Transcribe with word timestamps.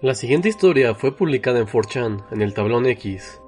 La 0.00 0.14
siguiente 0.14 0.48
historia 0.48 0.94
fue 0.94 1.10
publicada 1.10 1.58
en 1.58 1.66
4chan, 1.66 2.22
en 2.30 2.40
el 2.40 2.54
tablón 2.54 2.86
X. 2.86 3.40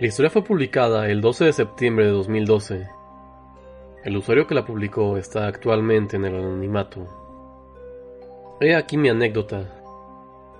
La 0.00 0.08
historia 0.08 0.28
fue 0.28 0.42
publicada 0.42 1.08
el 1.08 1.20
12 1.20 1.44
de 1.44 1.52
septiembre 1.52 2.06
de 2.06 2.10
2012. 2.10 2.88
El 4.02 4.16
usuario 4.16 4.48
que 4.48 4.56
la 4.56 4.66
publicó 4.66 5.16
está 5.16 5.46
actualmente 5.46 6.16
en 6.16 6.24
el 6.24 6.34
anonimato. 6.34 7.06
He 8.60 8.74
aquí 8.74 8.96
mi 8.96 9.08
anécdota. 9.08 9.72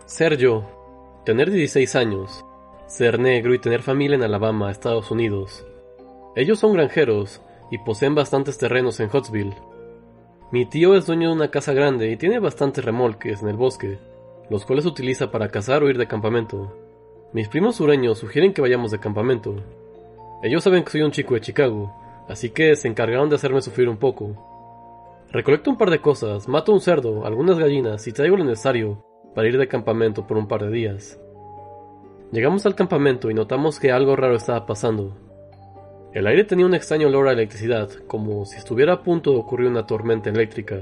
Ser 0.05 0.37
yo, 0.37 0.63
tener 1.25 1.51
16 1.51 1.97
años, 1.97 2.45
ser 2.87 3.19
negro 3.19 3.55
y 3.55 3.59
tener 3.59 3.83
familia 3.83 4.15
en 4.15 4.23
Alabama, 4.23 4.71
Estados 4.71 5.11
Unidos. 5.11 5.67
Ellos 6.37 6.61
son 6.61 6.75
granjeros 6.75 7.43
y 7.73 7.79
poseen 7.79 8.15
bastantes 8.15 8.57
terrenos 8.57 9.01
en 9.01 9.11
Huntsville. 9.13 9.57
Mi 10.53 10.65
tío 10.65 10.95
es 10.95 11.07
dueño 11.07 11.31
de 11.31 11.35
una 11.35 11.51
casa 11.51 11.73
grande 11.73 12.09
y 12.09 12.17
tiene 12.17 12.39
bastantes 12.39 12.85
remolques 12.85 13.43
en 13.43 13.49
el 13.49 13.57
bosque, 13.57 13.99
los 14.51 14.65
cuales 14.65 14.87
utiliza 14.87 15.31
para 15.31 15.49
cazar 15.49 15.83
o 15.83 15.91
ir 15.91 15.99
de 15.99 16.07
campamento. 16.07 16.73
Mis 17.33 17.49
primos 17.49 17.77
sureños 17.77 18.19
sugieren 18.19 18.53
que 18.53 18.61
vayamos 18.61 18.91
de 18.91 19.01
campamento. 19.01 19.57
Ellos 20.43 20.63
saben 20.63 20.85
que 20.85 20.91
soy 20.91 21.03
un 21.03 21.11
chico 21.11 21.35
de 21.35 21.41
Chicago, 21.41 21.93
así 22.29 22.51
que 22.51 22.77
se 22.77 22.89
encargaron 22.89 23.29
de 23.29 23.37
hacerme 23.37 23.61
sufrir 23.61 23.89
un 23.89 23.97
poco. 23.97 25.27
Recolecto 25.33 25.71
un 25.71 25.77
par 25.77 25.91
de 25.91 26.01
cosas, 26.01 26.49
mato 26.49 26.73
un 26.73 26.81
cerdo, 26.81 27.27
algunas 27.27 27.59
gallinas 27.59 28.07
y 28.07 28.13
traigo 28.13 28.37
lo 28.37 28.45
necesario 28.45 29.05
para 29.35 29.49
ir 29.49 29.59
de 29.59 29.69
campamento 29.69 30.27
por 30.27 30.37
un 30.37 30.47
par 30.47 30.63
de 30.63 30.71
días. 30.71 31.19
Llegamos 32.33 32.65
al 32.67 32.75
campamento 32.75 33.31
y 33.31 33.35
notamos 33.35 33.79
que 33.79 33.93
algo 33.93 34.17
raro 34.17 34.37
estaba 34.37 34.67
pasando. 34.67 35.17
El 36.13 36.27
aire 36.27 36.45
tenía 36.45 36.65
un 36.65 36.75
extraño 36.75 37.09
olor 37.09 37.29
a 37.29 37.33
electricidad, 37.33 37.91
como 38.07 38.47
si 38.47 38.57
estuviera 38.57 38.95
a 38.95 39.03
punto 39.03 39.33
de 39.33 39.39
ocurrir 39.39 39.69
una 39.69 39.87
tormenta 39.87 40.31
eléctrica. 40.31 40.81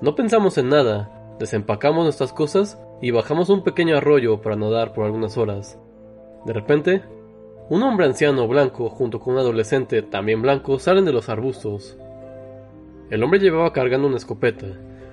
No 0.00 0.14
pensamos 0.14 0.56
en 0.56 0.70
nada, 0.70 1.17
desempacamos 1.38 2.04
nuestras 2.04 2.32
cosas 2.32 2.80
y 3.00 3.10
bajamos 3.10 3.48
un 3.48 3.62
pequeño 3.62 3.96
arroyo 3.96 4.40
para 4.40 4.56
nadar 4.56 4.92
por 4.92 5.04
algunas 5.04 5.36
horas. 5.36 5.78
De 6.44 6.52
repente, 6.52 7.02
un 7.68 7.82
hombre 7.82 8.06
anciano 8.06 8.48
blanco 8.48 8.88
junto 8.88 9.20
con 9.20 9.34
un 9.34 9.40
adolescente 9.40 10.02
también 10.02 10.42
blanco 10.42 10.78
salen 10.78 11.04
de 11.04 11.12
los 11.12 11.28
arbustos. 11.28 11.98
El 13.10 13.22
hombre 13.22 13.40
llevaba 13.40 13.72
cargando 13.72 14.08
una 14.08 14.16
escopeta, 14.16 14.66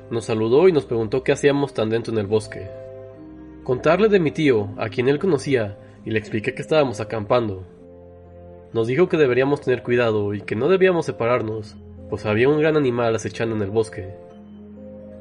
nos 0.10 0.26
saludó 0.26 0.68
y 0.68 0.72
nos 0.72 0.86
preguntó 0.86 1.24
qué 1.24 1.32
hacíamos 1.32 1.74
tan 1.74 1.90
dentro 1.90 2.14
en 2.14 2.20
el 2.20 2.28
bosque. 2.28 2.70
Contarle 3.64 4.10
de 4.10 4.20
mi 4.20 4.32
tío, 4.32 4.70
a 4.78 4.90
quien 4.90 5.10
él 5.10 5.20
conocía, 5.20 5.78
y 6.06 6.12
le 6.12 6.20
expliqué 6.20 6.54
que 6.54 6.62
estábamos 6.62 7.00
acampando. 7.00 7.64
Nos 8.74 8.88
dijo 8.88 9.10
que 9.10 9.18
deberíamos 9.18 9.62
tener 9.62 9.82
cuidado 9.82 10.34
y 10.34 10.42
que 10.42 10.56
no 10.56 10.68
debíamos 10.68 11.06
separarnos, 11.08 11.76
pues 12.10 12.26
había 12.26 12.50
un 12.50 12.60
gran 12.60 12.78
animal 12.78 13.16
acechando 13.16 13.56
en 13.56 13.64
el 13.64 13.72
bosque. 13.72 14.14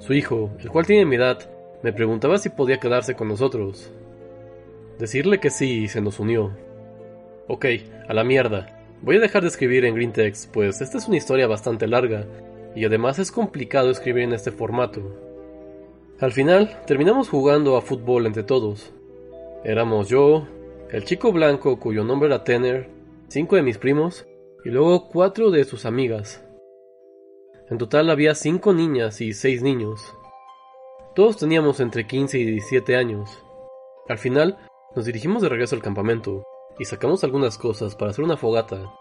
Su 0.05 0.13
hijo, 0.13 0.51
el 0.61 0.69
cual 0.69 0.85
tiene 0.85 1.07
mi 1.07 1.17
edad, 1.17 1.39
me 1.83 1.91
preguntaba 1.91 2.37
si 2.37 2.51
podía 2.51 2.79
quedarse 2.79 3.15
con 3.15 3.27
nosotros. 3.27 3.91
Decirle 4.99 5.41
que 5.41 5.49
sí 5.49 5.85
y 5.85 5.89
se 5.89 6.03
nos 6.03 6.21
unió. 6.21 6.55
Ok, 7.49 7.65
a 8.07 8.13
la 8.13 8.23
mierda. 8.23 8.85
Voy 9.01 9.17
a 9.17 9.21
dejar 9.21 9.41
de 9.41 9.49
escribir 9.49 9.87
en 9.87 9.95
Green 9.95 10.13
Text, 10.13 10.53
pues 10.53 10.83
esta 10.83 10.99
es 10.99 11.09
una 11.09 11.17
historia 11.17 11.47
bastante 11.47 11.87
larga, 11.87 12.27
y 12.77 12.85
además 12.85 13.19
es 13.19 13.33
complicado 13.33 13.91
escribir 13.91 14.25
en 14.25 14.35
este 14.35 14.51
formato. 14.51 15.01
Al 16.21 16.33
final, 16.33 16.83
terminamos 16.87 17.31
jugando 17.31 17.75
a 17.79 17.81
fútbol 17.81 18.27
entre 18.27 18.43
todos. 18.43 18.93
Éramos 19.65 20.11
yo, 20.11 20.47
el 20.91 21.07
chico 21.07 21.33
blanco 21.33 21.81
cuyo 21.81 22.05
nombre 22.05 22.29
era 22.29 22.45
Tanner, 22.45 22.91
cinco 23.29 23.57
de 23.57 23.63
mis 23.63 23.79
primos 23.79 24.27
y 24.67 24.69
luego 24.69 25.09
cuatro 25.09 25.51
de 25.51 25.65
sus 25.65 25.87
amigas. 25.87 26.44
En 27.71 27.79
total 27.79 28.11
había 28.11 28.35
cinco 28.35 28.75
niñas 28.75 29.23
y 29.23 29.33
seis 29.33 29.63
niños. 29.63 30.15
Todos 31.15 31.39
teníamos 31.39 31.81
entre 31.81 32.07
15 32.07 32.39
y 32.39 32.45
17 32.45 32.95
años. 32.97 33.43
Al 34.07 34.19
final, 34.19 34.59
nos 34.95 35.07
dirigimos 35.07 35.41
de 35.41 35.49
regreso 35.49 35.75
al 35.75 35.83
campamento 35.83 36.45
y 36.79 36.85
sacamos 36.85 37.25
algunas 37.25 37.57
cosas 37.57 37.95
para 37.95 38.11
hacer 38.11 38.25
una 38.25 38.37
fogata, 38.37 38.93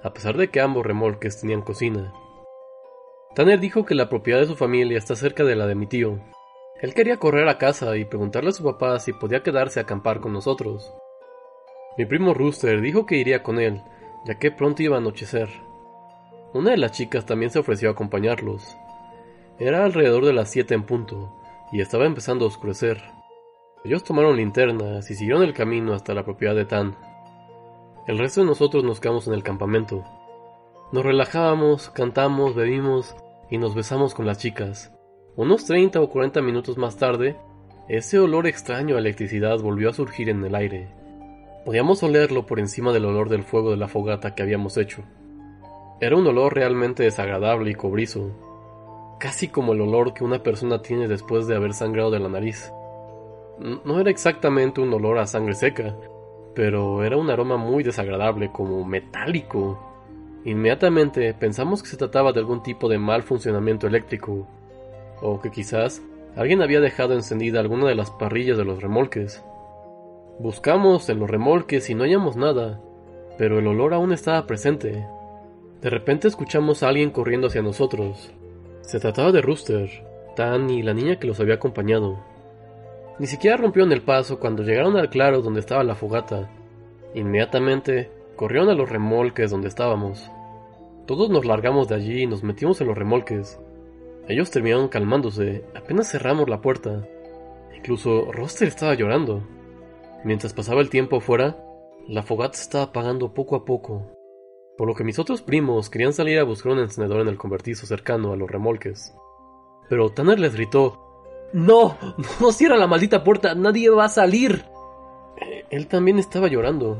a 0.00 0.12
pesar 0.12 0.36
de 0.36 0.48
que 0.48 0.60
ambos 0.60 0.86
remolques 0.86 1.40
tenían 1.40 1.62
cocina. 1.62 2.12
Tanner 3.34 3.58
dijo 3.58 3.84
que 3.84 3.96
la 3.96 4.08
propiedad 4.08 4.38
de 4.40 4.46
su 4.46 4.54
familia 4.54 4.96
está 4.96 5.16
cerca 5.16 5.42
de 5.42 5.56
la 5.56 5.66
de 5.66 5.74
mi 5.74 5.88
tío. 5.88 6.20
Él 6.80 6.94
quería 6.94 7.16
correr 7.16 7.48
a 7.48 7.58
casa 7.58 7.96
y 7.96 8.04
preguntarle 8.04 8.50
a 8.50 8.52
su 8.52 8.62
papá 8.62 9.00
si 9.00 9.12
podía 9.12 9.42
quedarse 9.42 9.80
a 9.80 9.82
acampar 9.82 10.20
con 10.20 10.32
nosotros. 10.32 10.94
Mi 11.98 12.06
primo 12.06 12.32
Rooster 12.32 12.80
dijo 12.80 13.06
que 13.06 13.16
iría 13.16 13.42
con 13.42 13.58
él, 13.58 13.82
ya 14.24 14.38
que 14.38 14.52
pronto 14.52 14.84
iba 14.84 14.96
a 14.96 15.00
anochecer. 15.00 15.48
Una 16.54 16.70
de 16.70 16.76
las 16.76 16.92
chicas 16.92 17.26
también 17.26 17.50
se 17.50 17.58
ofreció 17.58 17.88
a 17.88 17.92
acompañarlos. 17.92 18.76
Era 19.58 19.84
alrededor 19.84 20.24
de 20.24 20.32
las 20.32 20.48
siete 20.48 20.74
en 20.74 20.84
punto, 20.84 21.34
y 21.72 21.80
estaba 21.80 22.06
empezando 22.06 22.44
a 22.44 22.48
oscurecer. 22.48 23.02
Ellos 23.84 24.04
tomaron 24.04 24.36
linternas 24.36 25.10
y 25.10 25.16
siguieron 25.16 25.42
el 25.42 25.52
camino 25.52 25.94
hasta 25.94 26.14
la 26.14 26.24
propiedad 26.24 26.54
de 26.54 26.64
Tan. 26.64 26.96
El 28.06 28.18
resto 28.18 28.40
de 28.40 28.46
nosotros 28.46 28.84
nos 28.84 29.00
quedamos 29.00 29.26
en 29.26 29.34
el 29.34 29.42
campamento. 29.42 30.04
Nos 30.92 31.04
relajábamos, 31.04 31.90
cantamos, 31.90 32.54
bebimos 32.54 33.16
y 33.50 33.58
nos 33.58 33.74
besamos 33.74 34.14
con 34.14 34.24
las 34.24 34.38
chicas. 34.38 34.92
Unos 35.34 35.64
30 35.64 36.00
o 36.00 36.08
40 36.08 36.40
minutos 36.40 36.78
más 36.78 36.96
tarde, 36.96 37.36
ese 37.88 38.20
olor 38.20 38.46
extraño 38.46 38.94
a 38.94 39.00
electricidad 39.00 39.58
volvió 39.58 39.90
a 39.90 39.92
surgir 39.92 40.28
en 40.28 40.44
el 40.44 40.54
aire. 40.54 40.88
Podíamos 41.64 42.04
olerlo 42.04 42.46
por 42.46 42.60
encima 42.60 42.92
del 42.92 43.06
olor 43.06 43.28
del 43.28 43.42
fuego 43.42 43.72
de 43.72 43.76
la 43.76 43.88
fogata 43.88 44.36
que 44.36 44.44
habíamos 44.44 44.76
hecho. 44.76 45.02
Era 46.04 46.16
un 46.16 46.26
olor 46.26 46.54
realmente 46.54 47.02
desagradable 47.02 47.70
y 47.70 47.74
cobrizo, 47.74 48.28
casi 49.18 49.48
como 49.48 49.72
el 49.72 49.80
olor 49.80 50.12
que 50.12 50.22
una 50.22 50.42
persona 50.42 50.82
tiene 50.82 51.08
después 51.08 51.46
de 51.46 51.56
haber 51.56 51.72
sangrado 51.72 52.10
de 52.10 52.18
la 52.18 52.28
nariz. 52.28 52.70
No 53.86 53.98
era 53.98 54.10
exactamente 54.10 54.82
un 54.82 54.92
olor 54.92 55.16
a 55.16 55.26
sangre 55.26 55.54
seca, 55.54 55.96
pero 56.54 57.04
era 57.04 57.16
un 57.16 57.30
aroma 57.30 57.56
muy 57.56 57.82
desagradable, 57.82 58.52
como 58.52 58.84
metálico. 58.84 59.80
Inmediatamente 60.44 61.32
pensamos 61.32 61.82
que 61.82 61.88
se 61.88 61.96
trataba 61.96 62.32
de 62.34 62.40
algún 62.40 62.62
tipo 62.62 62.86
de 62.90 62.98
mal 62.98 63.22
funcionamiento 63.22 63.86
eléctrico, 63.86 64.46
o 65.22 65.40
que 65.40 65.50
quizás 65.50 66.02
alguien 66.36 66.60
había 66.60 66.80
dejado 66.80 67.14
encendida 67.14 67.60
alguna 67.60 67.88
de 67.88 67.94
las 67.94 68.10
parrillas 68.10 68.58
de 68.58 68.66
los 68.66 68.82
remolques. 68.82 69.42
Buscamos 70.38 71.08
en 71.08 71.18
los 71.18 71.30
remolques 71.30 71.88
y 71.88 71.94
no 71.94 72.04
hallamos 72.04 72.36
nada, 72.36 72.78
pero 73.38 73.58
el 73.58 73.66
olor 73.66 73.94
aún 73.94 74.12
estaba 74.12 74.46
presente. 74.46 75.06
De 75.84 75.90
repente 75.90 76.28
escuchamos 76.28 76.82
a 76.82 76.88
alguien 76.88 77.10
corriendo 77.10 77.48
hacia 77.48 77.60
nosotros. 77.60 78.32
Se 78.80 78.98
trataba 78.98 79.32
de 79.32 79.42
Rooster, 79.42 79.90
Tan 80.34 80.70
y 80.70 80.82
la 80.82 80.94
niña 80.94 81.16
que 81.18 81.26
los 81.26 81.38
había 81.40 81.56
acompañado. 81.56 82.24
Ni 83.18 83.26
siquiera 83.26 83.58
rompieron 83.58 83.92
el 83.92 84.00
paso 84.00 84.40
cuando 84.40 84.62
llegaron 84.62 84.96
al 84.96 85.10
claro 85.10 85.42
donde 85.42 85.60
estaba 85.60 85.84
la 85.84 85.94
fogata. 85.94 86.50
Inmediatamente 87.14 88.10
corrieron 88.34 88.70
a 88.70 88.74
los 88.74 88.88
remolques 88.88 89.50
donde 89.50 89.68
estábamos. 89.68 90.30
Todos 91.04 91.28
nos 91.28 91.44
largamos 91.44 91.86
de 91.88 91.96
allí 91.96 92.22
y 92.22 92.26
nos 92.26 92.42
metimos 92.42 92.80
en 92.80 92.86
los 92.86 92.96
remolques. 92.96 93.60
Ellos 94.26 94.50
terminaron 94.50 94.88
calmándose, 94.88 95.66
apenas 95.76 96.10
cerramos 96.10 96.48
la 96.48 96.62
puerta. 96.62 97.06
Incluso 97.76 98.32
Rooster 98.32 98.68
estaba 98.68 98.94
llorando. 98.94 99.42
Mientras 100.24 100.54
pasaba 100.54 100.80
el 100.80 100.88
tiempo 100.88 101.18
afuera, 101.18 101.58
la 102.08 102.22
fogata 102.22 102.58
estaba 102.58 102.84
apagando 102.84 103.34
poco 103.34 103.54
a 103.54 103.66
poco, 103.66 104.06
por 104.76 104.88
lo 104.88 104.94
que 104.94 105.04
mis 105.04 105.18
otros 105.18 105.42
primos 105.42 105.90
querían 105.90 106.12
salir 106.12 106.38
a 106.38 106.44
buscar 106.44 106.72
un 106.72 106.80
encendedor 106.80 107.20
en 107.20 107.28
el 107.28 107.38
convertizo 107.38 107.86
cercano 107.86 108.32
a 108.32 108.36
los 108.36 108.50
remolques. 108.50 109.14
Pero 109.88 110.10
Tanner 110.10 110.38
les 110.38 110.54
gritó, 110.54 111.00
¡No! 111.52 111.96
¡No 112.40 112.52
cierra 112.52 112.76
la 112.76 112.86
maldita 112.86 113.22
puerta! 113.24 113.54
¡Nadie 113.54 113.90
va 113.90 114.06
a 114.06 114.08
salir! 114.08 114.64
Eh, 115.36 115.64
él 115.70 115.86
también 115.86 116.18
estaba 116.18 116.48
llorando. 116.48 116.98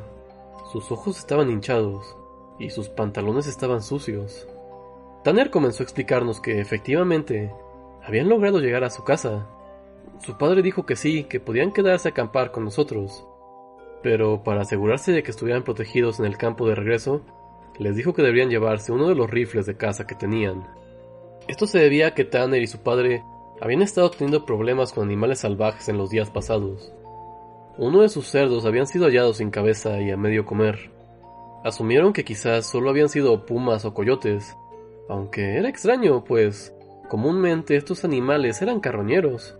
Sus 0.72 0.90
ojos 0.92 1.18
estaban 1.18 1.50
hinchados 1.50 2.16
y 2.58 2.70
sus 2.70 2.88
pantalones 2.88 3.46
estaban 3.46 3.82
sucios. 3.82 4.46
Tanner 5.24 5.50
comenzó 5.50 5.82
a 5.82 5.84
explicarnos 5.84 6.40
que 6.40 6.60
efectivamente 6.60 7.52
habían 8.02 8.28
logrado 8.28 8.60
llegar 8.60 8.84
a 8.84 8.90
su 8.90 9.04
casa 9.04 9.46
su 10.20 10.38
padre 10.38 10.62
dijo 10.62 10.86
que 10.86 10.96
sí, 10.96 11.24
que 11.24 11.40
podían 11.40 11.72
quedarse 11.72 12.08
a 12.08 12.12
acampar 12.12 12.50
con 12.50 12.64
nosotros, 12.64 13.26
pero 14.02 14.42
para 14.42 14.62
asegurarse 14.62 15.12
de 15.12 15.22
que 15.22 15.30
estuvieran 15.30 15.64
protegidos 15.64 16.18
en 16.18 16.26
el 16.26 16.38
campo 16.38 16.66
de 16.68 16.74
regreso, 16.74 17.22
les 17.78 17.96
dijo 17.96 18.14
que 18.14 18.22
deberían 18.22 18.50
llevarse 18.50 18.92
uno 18.92 19.08
de 19.08 19.14
los 19.14 19.30
rifles 19.30 19.66
de 19.66 19.76
caza 19.76 20.06
que 20.06 20.14
tenían. 20.14 20.66
Esto 21.48 21.66
se 21.66 21.78
debía 21.78 22.08
a 22.08 22.14
que 22.14 22.24
Tanner 22.24 22.62
y 22.62 22.66
su 22.66 22.82
padre 22.82 23.22
habían 23.60 23.82
estado 23.82 24.10
teniendo 24.10 24.46
problemas 24.46 24.92
con 24.92 25.04
animales 25.04 25.40
salvajes 25.40 25.88
en 25.88 25.98
los 25.98 26.10
días 26.10 26.30
pasados. 26.30 26.92
Uno 27.76 28.02
de 28.02 28.08
sus 28.08 28.28
cerdos 28.28 28.64
habían 28.64 28.86
sido 28.86 29.06
hallados 29.06 29.38
sin 29.38 29.50
cabeza 29.50 30.00
y 30.00 30.10
a 30.10 30.16
medio 30.16 30.46
comer. 30.46 30.90
Asumieron 31.64 32.12
que 32.12 32.24
quizás 32.24 32.66
solo 32.66 32.90
habían 32.90 33.08
sido 33.08 33.46
pumas 33.46 33.84
o 33.84 33.94
coyotes, 33.94 34.56
aunque 35.08 35.56
era 35.56 35.68
extraño, 35.68 36.24
pues 36.24 36.74
comúnmente 37.08 37.76
estos 37.76 38.04
animales 38.04 38.62
eran 38.62 38.80
carroñeros. 38.80 39.56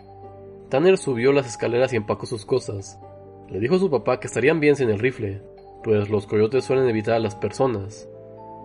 Tanner 0.69 0.97
subió 0.97 1.33
las 1.33 1.47
escaleras 1.47 1.93
y 1.93 1.97
empacó 1.97 2.27
sus 2.27 2.47
cosas. 2.47 2.99
Le 3.49 3.59
dijo 3.59 3.77
a 3.77 3.79
su 3.79 3.91
papá 3.91 4.21
que 4.21 4.27
estarían 4.27 4.61
bien 4.61 4.77
sin 4.77 4.91
el 4.91 4.99
rifle, 4.99 5.43
pues 5.85 6.09
los 6.09 6.27
coyotes 6.27 6.65
suelen 6.65 6.89
evitar 6.89 7.15
a 7.15 7.21
las 7.21 7.37
personas. 7.37 8.09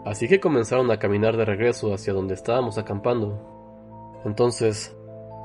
Así 0.05 0.27
que 0.27 0.39
comenzaron 0.39 0.89
a 0.89 0.97
caminar 0.97 1.35
de 1.35 1.45
regreso 1.45 1.93
hacia 1.93 2.13
donde 2.13 2.33
estábamos 2.33 2.77
acampando. 2.77 4.21
Entonces, 4.25 4.95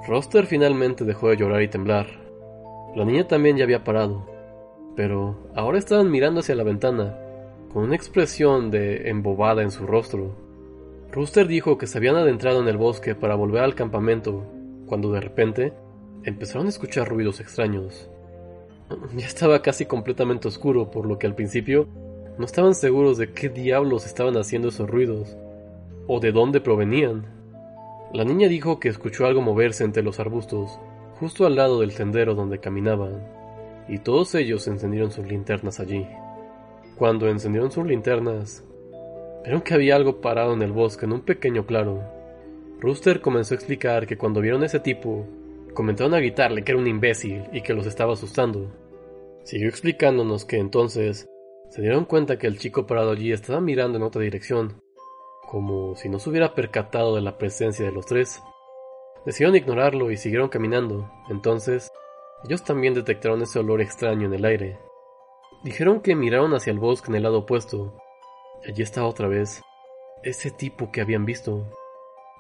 Roster 0.06 0.46
finalmente 0.46 1.04
dejó 1.04 1.28
de 1.28 1.36
llorar 1.36 1.62
y 1.62 1.68
temblar. 1.68 2.06
La 2.94 3.04
niña 3.04 3.26
también 3.26 3.56
ya 3.56 3.64
había 3.64 3.82
parado, 3.82 4.24
pero 4.94 5.36
ahora 5.56 5.78
estaban 5.78 6.10
mirando 6.10 6.40
hacia 6.40 6.54
la 6.54 6.62
ventana, 6.62 7.18
con 7.72 7.82
una 7.82 7.96
expresión 7.96 8.70
de 8.70 9.08
embobada 9.08 9.62
en 9.62 9.72
su 9.72 9.84
rostro. 9.84 10.36
Rooster 11.10 11.48
dijo 11.48 11.76
que 11.76 11.88
se 11.88 11.98
habían 11.98 12.16
adentrado 12.16 12.60
en 12.60 12.68
el 12.68 12.76
bosque 12.76 13.16
para 13.16 13.34
volver 13.34 13.62
al 13.62 13.74
campamento, 13.74 14.44
cuando 14.86 15.10
de 15.10 15.20
repente 15.20 15.72
empezaron 16.22 16.66
a 16.66 16.70
escuchar 16.70 17.08
ruidos 17.08 17.40
extraños. 17.40 18.08
Ya 19.16 19.26
estaba 19.26 19.62
casi 19.62 19.86
completamente 19.86 20.48
oscuro, 20.48 20.90
por 20.90 21.06
lo 21.06 21.18
que 21.18 21.26
al 21.26 21.34
principio 21.34 21.88
no 22.38 22.44
estaban 22.44 22.74
seguros 22.74 23.16
de 23.16 23.32
qué 23.32 23.48
diablos 23.48 24.06
estaban 24.06 24.36
haciendo 24.36 24.68
esos 24.68 24.90
ruidos, 24.90 25.36
o 26.06 26.20
de 26.20 26.32
dónde 26.32 26.60
provenían. 26.60 27.26
La 28.12 28.24
niña 28.24 28.48
dijo 28.48 28.80
que 28.80 28.88
escuchó 28.88 29.26
algo 29.26 29.40
moverse 29.40 29.84
entre 29.84 30.02
los 30.02 30.20
arbustos, 30.20 30.78
justo 31.18 31.46
al 31.46 31.56
lado 31.56 31.80
del 31.80 31.92
sendero 31.92 32.34
donde 32.34 32.60
caminaban, 32.60 33.26
y 33.88 33.98
todos 33.98 34.34
ellos 34.34 34.66
encendieron 34.66 35.12
sus 35.12 35.26
linternas 35.26 35.80
allí. 35.80 36.06
Cuando 36.96 37.28
encendieron 37.28 37.70
sus 37.70 37.86
linternas, 37.86 38.64
vieron 39.44 39.62
que 39.62 39.74
había 39.74 39.96
algo 39.96 40.20
parado 40.20 40.54
en 40.54 40.62
el 40.62 40.72
bosque 40.72 41.06
en 41.06 41.12
un 41.12 41.20
pequeño 41.20 41.66
claro. 41.66 42.02
Rooster 42.80 43.20
comenzó 43.20 43.54
a 43.54 43.56
explicar 43.56 44.06
que 44.06 44.18
cuando 44.18 44.40
vieron 44.40 44.62
a 44.62 44.66
ese 44.66 44.80
tipo, 44.80 45.26
Comentaron 45.74 46.14
a 46.14 46.18
gritarle 46.18 46.62
que 46.62 46.70
era 46.72 46.80
un 46.80 46.86
imbécil 46.86 47.48
y 47.52 47.62
que 47.62 47.74
los 47.74 47.86
estaba 47.86 48.12
asustando. 48.12 48.70
Siguió 49.42 49.68
explicándonos 49.68 50.44
que 50.44 50.58
entonces 50.58 51.28
se 51.68 51.82
dieron 51.82 52.04
cuenta 52.04 52.38
que 52.38 52.46
el 52.46 52.58
chico 52.58 52.86
parado 52.86 53.10
allí 53.10 53.32
estaba 53.32 53.60
mirando 53.60 53.98
en 53.98 54.04
otra 54.04 54.22
dirección, 54.22 54.80
como 55.50 55.96
si 55.96 56.08
no 56.08 56.20
se 56.20 56.30
hubiera 56.30 56.54
percatado 56.54 57.16
de 57.16 57.22
la 57.22 57.36
presencia 57.36 57.84
de 57.84 57.90
los 57.90 58.06
tres. 58.06 58.40
Decidieron 59.26 59.56
ignorarlo 59.56 60.12
y 60.12 60.16
siguieron 60.16 60.48
caminando. 60.48 61.10
Entonces, 61.28 61.90
ellos 62.44 62.62
también 62.62 62.94
detectaron 62.94 63.42
ese 63.42 63.58
olor 63.58 63.80
extraño 63.80 64.26
en 64.26 64.34
el 64.34 64.44
aire. 64.44 64.78
Dijeron 65.64 66.00
que 66.00 66.14
miraron 66.14 66.54
hacia 66.54 66.70
el 66.70 66.78
bosque 66.78 67.08
en 67.08 67.16
el 67.16 67.24
lado 67.24 67.40
opuesto. 67.40 67.96
Allí 68.68 68.82
estaba 68.82 69.08
otra 69.08 69.26
vez 69.26 69.60
ese 70.22 70.50
tipo 70.50 70.92
que 70.92 71.00
habían 71.00 71.24
visto, 71.24 71.66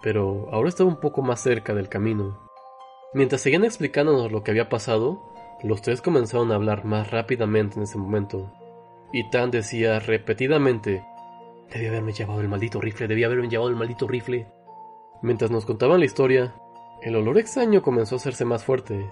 pero 0.02 0.48
ahora 0.52 0.68
estaba 0.68 0.88
un 0.88 1.00
poco 1.00 1.22
más 1.22 1.40
cerca 1.40 1.74
del 1.74 1.88
camino. 1.88 2.43
Mientras 3.14 3.42
seguían 3.42 3.64
explicándonos 3.64 4.32
lo 4.32 4.42
que 4.42 4.50
había 4.50 4.68
pasado, 4.68 5.22
los 5.62 5.82
tres 5.82 6.02
comenzaron 6.02 6.50
a 6.50 6.56
hablar 6.56 6.84
más 6.84 7.10
rápidamente 7.10 7.76
en 7.76 7.84
ese 7.84 7.96
momento. 7.96 8.52
Y 9.12 9.30
Tan 9.30 9.52
decía 9.52 10.00
repetidamente, 10.00 11.04
Debía 11.72 11.88
haberme 11.88 12.12
llevado 12.12 12.40
el 12.40 12.48
maldito 12.48 12.80
rifle, 12.80 13.08
debía 13.08 13.26
haberme 13.26 13.48
llevado 13.48 13.70
el 13.70 13.76
maldito 13.76 14.06
rifle. 14.06 14.46
Mientras 15.22 15.50
nos 15.50 15.64
contaban 15.64 16.00
la 16.00 16.06
historia, 16.06 16.54
el 17.02 17.16
olor 17.16 17.38
extraño 17.38 17.82
comenzó 17.82 18.14
a 18.14 18.18
hacerse 18.18 18.44
más 18.44 18.64
fuerte, 18.64 19.10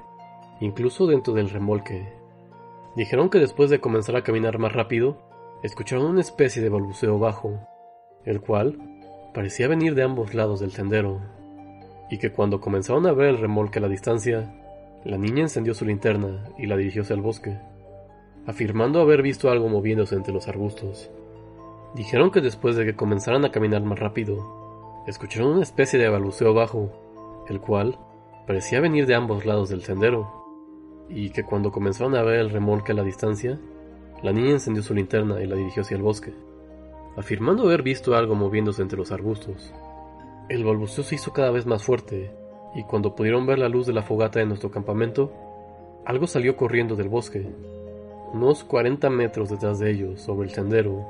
incluso 0.60 1.06
dentro 1.06 1.32
del 1.34 1.50
remolque. 1.50 2.12
Dijeron 2.94 3.31
que 3.31 3.38
después 3.38 3.70
de 3.70 3.81
comenzar 3.81 4.16
a 4.16 4.22
caminar 4.22 4.58
más 4.58 4.72
rápido, 4.72 5.19
escucharon 5.62 6.06
una 6.06 6.20
especie 6.20 6.62
de 6.62 6.69
balbuceo 6.69 7.19
bajo, 7.19 7.58
el 8.25 8.40
cual 8.40 8.78
parecía 9.34 9.66
venir 9.66 9.94
de 9.94 10.02
ambos 10.02 10.34
lados 10.34 10.60
del 10.60 10.72
sendero 10.72 11.20
y 12.10 12.19
que 12.19 12.32
cuando 12.32 12.60
comenzaron 12.60 13.06
a 13.06 13.12
ver 13.12 13.28
el 13.28 13.38
remolque 13.38 13.78
a 13.78 13.82
la 13.82 13.88
distancia, 13.88 14.52
la 15.04 15.19
niña 15.19 15.43
encendió 15.43 15.75
su 15.75 15.84
linterna 15.84 16.44
y 16.58 16.66
la 16.66 16.76
dirigió 16.76 17.02
hacia 17.02 17.14
el 17.14 17.22
bosque, 17.22 17.58
afirmando 18.46 19.00
haber 19.00 19.22
visto 19.22 19.50
algo 19.50 19.69
moviéndose 19.69 20.14
entre 20.14 20.32
los 20.32 20.49
arbustos. 20.49 21.10
Dijeron 21.94 22.31
que 22.31 22.40
después 22.40 22.76
de 22.76 22.84
que 22.84 22.96
comenzaran 22.96 23.44
a 23.44 23.50
caminar 23.50 23.82
más 23.82 23.99
rápido, 23.99 25.04
escucharon 25.06 25.52
una 25.52 25.62
especie 25.62 25.99
de 25.99 26.08
balbuceo 26.08 26.54
bajo, 26.54 26.90
el 27.49 27.60
cual 27.60 27.99
parecía 28.46 28.81
venir 28.81 29.06
de 29.06 29.14
ambos 29.14 29.44
lados 29.44 29.69
del 29.69 29.82
sendero, 29.82 30.43
y 31.08 31.31
que 31.31 31.44
cuando 31.44 31.72
comenzaron 31.72 32.14
a 32.14 32.22
ver 32.22 32.40
el 32.40 32.50
remolque 32.50 32.93
a 32.93 32.94
la 32.94 33.02
distancia, 33.02 33.58
la 34.22 34.32
niña 34.32 34.52
encendió 34.52 34.82
su 34.82 34.94
linterna 34.94 35.43
y 35.43 35.46
la 35.46 35.56
dirigió 35.56 35.82
hacia 35.82 35.96
el 35.96 36.02
bosque, 36.02 36.32
afirmando 37.16 37.64
haber 37.64 37.82
visto 37.82 38.14
algo 38.14 38.34
moviéndose 38.34 38.82
entre 38.82 38.98
los 38.98 39.10
arbustos. 39.12 39.72
El 40.52 40.64
balbuceo 40.64 41.02
se 41.02 41.14
hizo 41.14 41.32
cada 41.32 41.50
vez 41.50 41.64
más 41.64 41.82
fuerte, 41.82 42.31
y 42.75 42.82
cuando 42.82 43.14
pudieron 43.14 43.46
ver 43.46 43.58
la 43.58 43.70
luz 43.70 43.87
de 43.87 43.94
la 43.94 44.02
fogata 44.02 44.38
de 44.38 44.44
nuestro 44.44 44.70
campamento, 44.70 45.32
algo 46.04 46.26
salió 46.26 46.58
corriendo 46.58 46.94
del 46.94 47.08
bosque, 47.08 47.46
unos 48.34 48.62
40 48.62 49.08
metros 49.08 49.49
detrás 49.49 49.78
de 49.78 49.90
ellos, 49.90 50.20
sobre 50.20 50.49
el 50.49 50.54
sendero, 50.54 51.06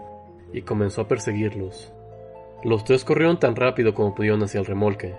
y 0.52 0.62
comenzó 0.62 1.00
a 1.00 1.08
perseguirlos. 1.08 1.92
Los 2.62 2.84
tres 2.84 3.04
corrieron 3.04 3.40
tan 3.40 3.56
rápido 3.56 3.94
como 3.94 4.14
pudieron 4.14 4.44
hacia 4.44 4.60
el 4.60 4.66
remolque. 4.66 5.12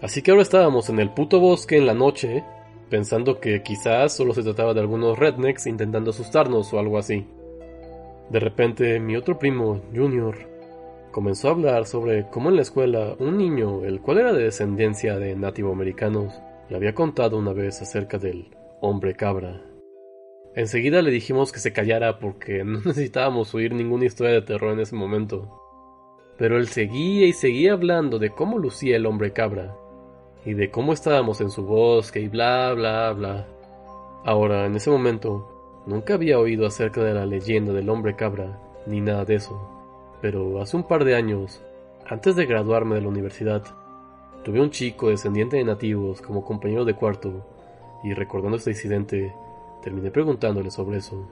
Así 0.00 0.22
que 0.22 0.30
ahora 0.30 0.44
estábamos 0.44 0.88
en 0.88 0.98
el 0.98 1.10
puto 1.10 1.38
bosque 1.38 1.76
en 1.76 1.84
la 1.84 1.92
noche, 1.92 2.42
pensando 2.88 3.38
que 3.38 3.62
quizás 3.62 4.14
solo 4.16 4.32
se 4.32 4.42
trataba 4.42 4.72
de 4.72 4.80
algunos 4.80 5.18
rednecks 5.18 5.66
intentando 5.66 6.12
asustarnos 6.12 6.72
o 6.72 6.78
algo 6.78 6.96
así. 6.96 7.26
De 8.30 8.40
repente, 8.40 8.98
mi 8.98 9.14
otro 9.14 9.38
primo, 9.38 9.82
Junior, 9.94 10.51
comenzó 11.12 11.48
a 11.48 11.50
hablar 11.52 11.86
sobre 11.86 12.26
cómo 12.28 12.48
en 12.48 12.56
la 12.56 12.62
escuela 12.62 13.14
un 13.18 13.36
niño, 13.36 13.84
el 13.84 14.00
cual 14.00 14.18
era 14.18 14.32
de 14.32 14.44
descendencia 14.44 15.18
de 15.18 15.36
nativoamericanos, 15.36 16.34
le 16.68 16.76
había 16.76 16.94
contado 16.94 17.38
una 17.38 17.52
vez 17.52 17.80
acerca 17.82 18.18
del 18.18 18.56
hombre 18.80 19.14
cabra. 19.14 19.62
Enseguida 20.54 21.02
le 21.02 21.10
dijimos 21.10 21.52
que 21.52 21.60
se 21.60 21.72
callara 21.72 22.18
porque 22.18 22.64
no 22.64 22.80
necesitábamos 22.84 23.54
oír 23.54 23.74
ninguna 23.74 24.06
historia 24.06 24.32
de 24.32 24.42
terror 24.42 24.72
en 24.72 24.80
ese 24.80 24.96
momento. 24.96 25.60
Pero 26.38 26.56
él 26.56 26.66
seguía 26.66 27.26
y 27.26 27.32
seguía 27.32 27.74
hablando 27.74 28.18
de 28.18 28.30
cómo 28.30 28.58
lucía 28.58 28.96
el 28.96 29.06
hombre 29.06 29.32
cabra, 29.32 29.76
y 30.44 30.54
de 30.54 30.70
cómo 30.70 30.92
estábamos 30.92 31.40
en 31.40 31.50
su 31.50 31.64
bosque 31.64 32.20
y 32.20 32.28
bla 32.28 32.72
bla 32.72 33.12
bla. 33.12 33.46
Ahora, 34.24 34.66
en 34.66 34.74
ese 34.74 34.90
momento, 34.90 35.84
nunca 35.86 36.14
había 36.14 36.38
oído 36.38 36.66
acerca 36.66 37.04
de 37.04 37.14
la 37.14 37.26
leyenda 37.26 37.72
del 37.72 37.90
hombre 37.90 38.16
cabra, 38.16 38.58
ni 38.86 39.00
nada 39.00 39.24
de 39.24 39.36
eso 39.36 39.71
pero 40.22 40.62
hace 40.62 40.76
un 40.76 40.84
par 40.84 41.04
de 41.04 41.16
años, 41.16 41.60
antes 42.06 42.36
de 42.36 42.46
graduarme 42.46 42.94
de 42.94 43.02
la 43.02 43.08
universidad, 43.08 43.62
tuve 44.44 44.60
un 44.60 44.70
chico 44.70 45.10
descendiente 45.10 45.56
de 45.56 45.64
nativos 45.64 46.22
como 46.22 46.44
compañero 46.44 46.84
de 46.84 46.94
cuarto, 46.94 47.44
y 48.04 48.14
recordando 48.14 48.56
este 48.56 48.70
incidente, 48.70 49.34
terminé 49.82 50.10
preguntándole 50.10 50.70
sobre 50.70 50.98
eso. 50.98 51.28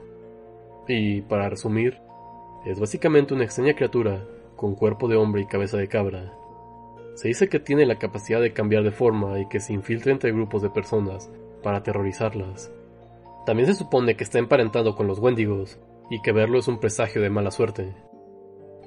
Y, 0.87 1.21
para 1.21 1.49
resumir, 1.49 1.99
es 2.65 2.79
básicamente 2.79 3.33
una 3.33 3.45
extraña 3.45 3.73
criatura 3.73 4.25
con 4.55 4.75
cuerpo 4.75 5.07
de 5.07 5.15
hombre 5.15 5.41
y 5.41 5.45
cabeza 5.47 5.77
de 5.77 5.87
cabra. 5.87 6.33
Se 7.15 7.29
dice 7.29 7.49
que 7.49 7.59
tiene 7.59 7.85
la 7.85 7.97
capacidad 7.97 8.41
de 8.41 8.53
cambiar 8.53 8.83
de 8.83 8.91
forma 8.91 9.39
y 9.39 9.47
que 9.47 9.59
se 9.59 9.73
infiltra 9.73 10.11
entre 10.11 10.31
grupos 10.31 10.61
de 10.61 10.69
personas 10.69 11.31
para 11.63 11.77
aterrorizarlas. 11.77 12.71
También 13.45 13.67
se 13.67 13.75
supone 13.75 14.15
que 14.15 14.23
está 14.23 14.37
emparentado 14.37 14.95
con 14.95 15.07
los 15.07 15.19
Wendigos 15.19 15.79
y 16.09 16.21
que 16.21 16.31
verlo 16.31 16.59
es 16.59 16.67
un 16.67 16.79
presagio 16.79 17.21
de 17.21 17.29
mala 17.29 17.51
suerte. 17.51 17.93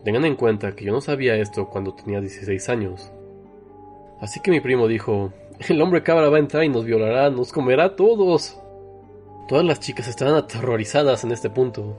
Tengan 0.04 0.26
en 0.26 0.36
cuenta 0.36 0.76
que 0.76 0.84
yo 0.84 0.92
no 0.92 1.00
sabía 1.00 1.36
esto 1.36 1.68
cuando 1.70 1.94
tenía 1.94 2.20
16 2.20 2.68
años. 2.68 3.10
Así 4.20 4.40
que 4.40 4.50
mi 4.50 4.60
primo 4.60 4.86
dijo, 4.86 5.32
el 5.68 5.80
hombre 5.80 6.02
cabra 6.02 6.28
va 6.28 6.36
a 6.36 6.40
entrar 6.40 6.64
y 6.64 6.68
nos 6.68 6.84
violará, 6.84 7.30
nos 7.30 7.52
comerá 7.52 7.84
a 7.84 7.96
todos. 7.96 8.60
Todas 9.48 9.64
las 9.64 9.80
chicas 9.80 10.08
estaban 10.08 10.34
aterrorizadas 10.34 11.24
en 11.24 11.32
este 11.32 11.48
punto, 11.48 11.96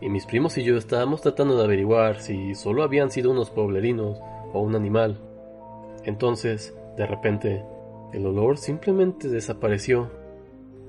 y 0.00 0.08
mis 0.08 0.26
primos 0.26 0.58
y 0.58 0.64
yo 0.64 0.76
estábamos 0.76 1.22
tratando 1.22 1.56
de 1.56 1.64
averiguar 1.64 2.20
si 2.20 2.54
solo 2.54 2.82
habían 2.82 3.10
sido 3.10 3.30
unos 3.30 3.50
pueblerinos 3.50 4.20
o 4.52 4.60
un 4.60 4.74
animal. 4.74 5.18
Entonces, 6.04 6.74
de 6.96 7.06
repente, 7.06 7.64
el 8.12 8.26
olor 8.26 8.58
simplemente 8.58 9.28
desapareció, 9.28 10.10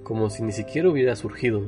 como 0.03 0.29
si 0.29 0.43
ni 0.43 0.51
siquiera 0.51 0.89
hubiera 0.89 1.15
surgido. 1.15 1.63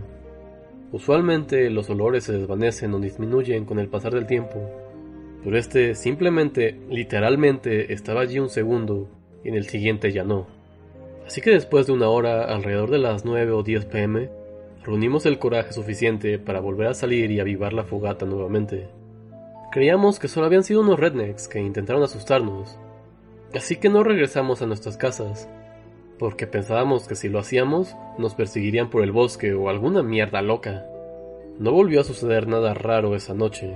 Usualmente 0.91 1.69
los 1.69 1.89
olores 1.89 2.23
se 2.23 2.33
desvanecen 2.33 2.93
o 2.93 2.99
disminuyen 2.99 3.65
con 3.65 3.79
el 3.79 3.89
pasar 3.89 4.13
del 4.13 4.27
tiempo, 4.27 4.59
pero 5.43 5.57
este 5.57 5.95
simplemente, 5.95 6.79
literalmente, 6.89 7.93
estaba 7.93 8.21
allí 8.21 8.39
un 8.39 8.49
segundo 8.49 9.09
y 9.43 9.49
en 9.49 9.55
el 9.55 9.65
siguiente 9.65 10.11
ya 10.11 10.23
no. 10.23 10.47
Así 11.25 11.41
que 11.41 11.51
después 11.51 11.87
de 11.87 11.93
una 11.93 12.09
hora, 12.09 12.43
alrededor 12.43 12.89
de 12.89 12.99
las 12.99 13.25
9 13.25 13.51
o 13.51 13.63
10 13.63 13.85
pm, 13.85 14.29
reunimos 14.83 15.25
el 15.25 15.39
coraje 15.39 15.73
suficiente 15.73 16.39
para 16.39 16.61
volver 16.61 16.87
a 16.87 16.93
salir 16.93 17.31
y 17.31 17.41
avivar 17.41 17.73
la 17.73 17.83
fogata 17.83 18.25
nuevamente. 18.25 18.87
Creíamos 19.71 20.19
que 20.19 20.29
solo 20.29 20.45
habían 20.45 20.63
sido 20.63 20.79
unos 20.79 20.97
rednecks 20.97 21.49
que 21.49 21.59
intentaron 21.59 22.01
asustarnos, 22.01 22.79
así 23.53 23.75
que 23.75 23.89
no 23.89 24.03
regresamos 24.03 24.61
a 24.61 24.65
nuestras 24.65 24.95
casas, 24.95 25.49
porque 26.17 26.47
pensábamos 26.47 27.07
que 27.07 27.15
si 27.15 27.27
lo 27.27 27.39
hacíamos 27.39 27.95
nos 28.17 28.33
perseguirían 28.33 28.89
por 28.89 29.03
el 29.03 29.11
bosque 29.11 29.53
o 29.53 29.69
alguna 29.69 30.03
mierda 30.03 30.41
loca. 30.41 30.85
No 31.59 31.71
volvió 31.71 32.01
a 32.01 32.05
suceder 32.05 32.47
nada 32.47 32.73
raro 32.73 33.15
esa 33.15 33.33
noche, 33.33 33.75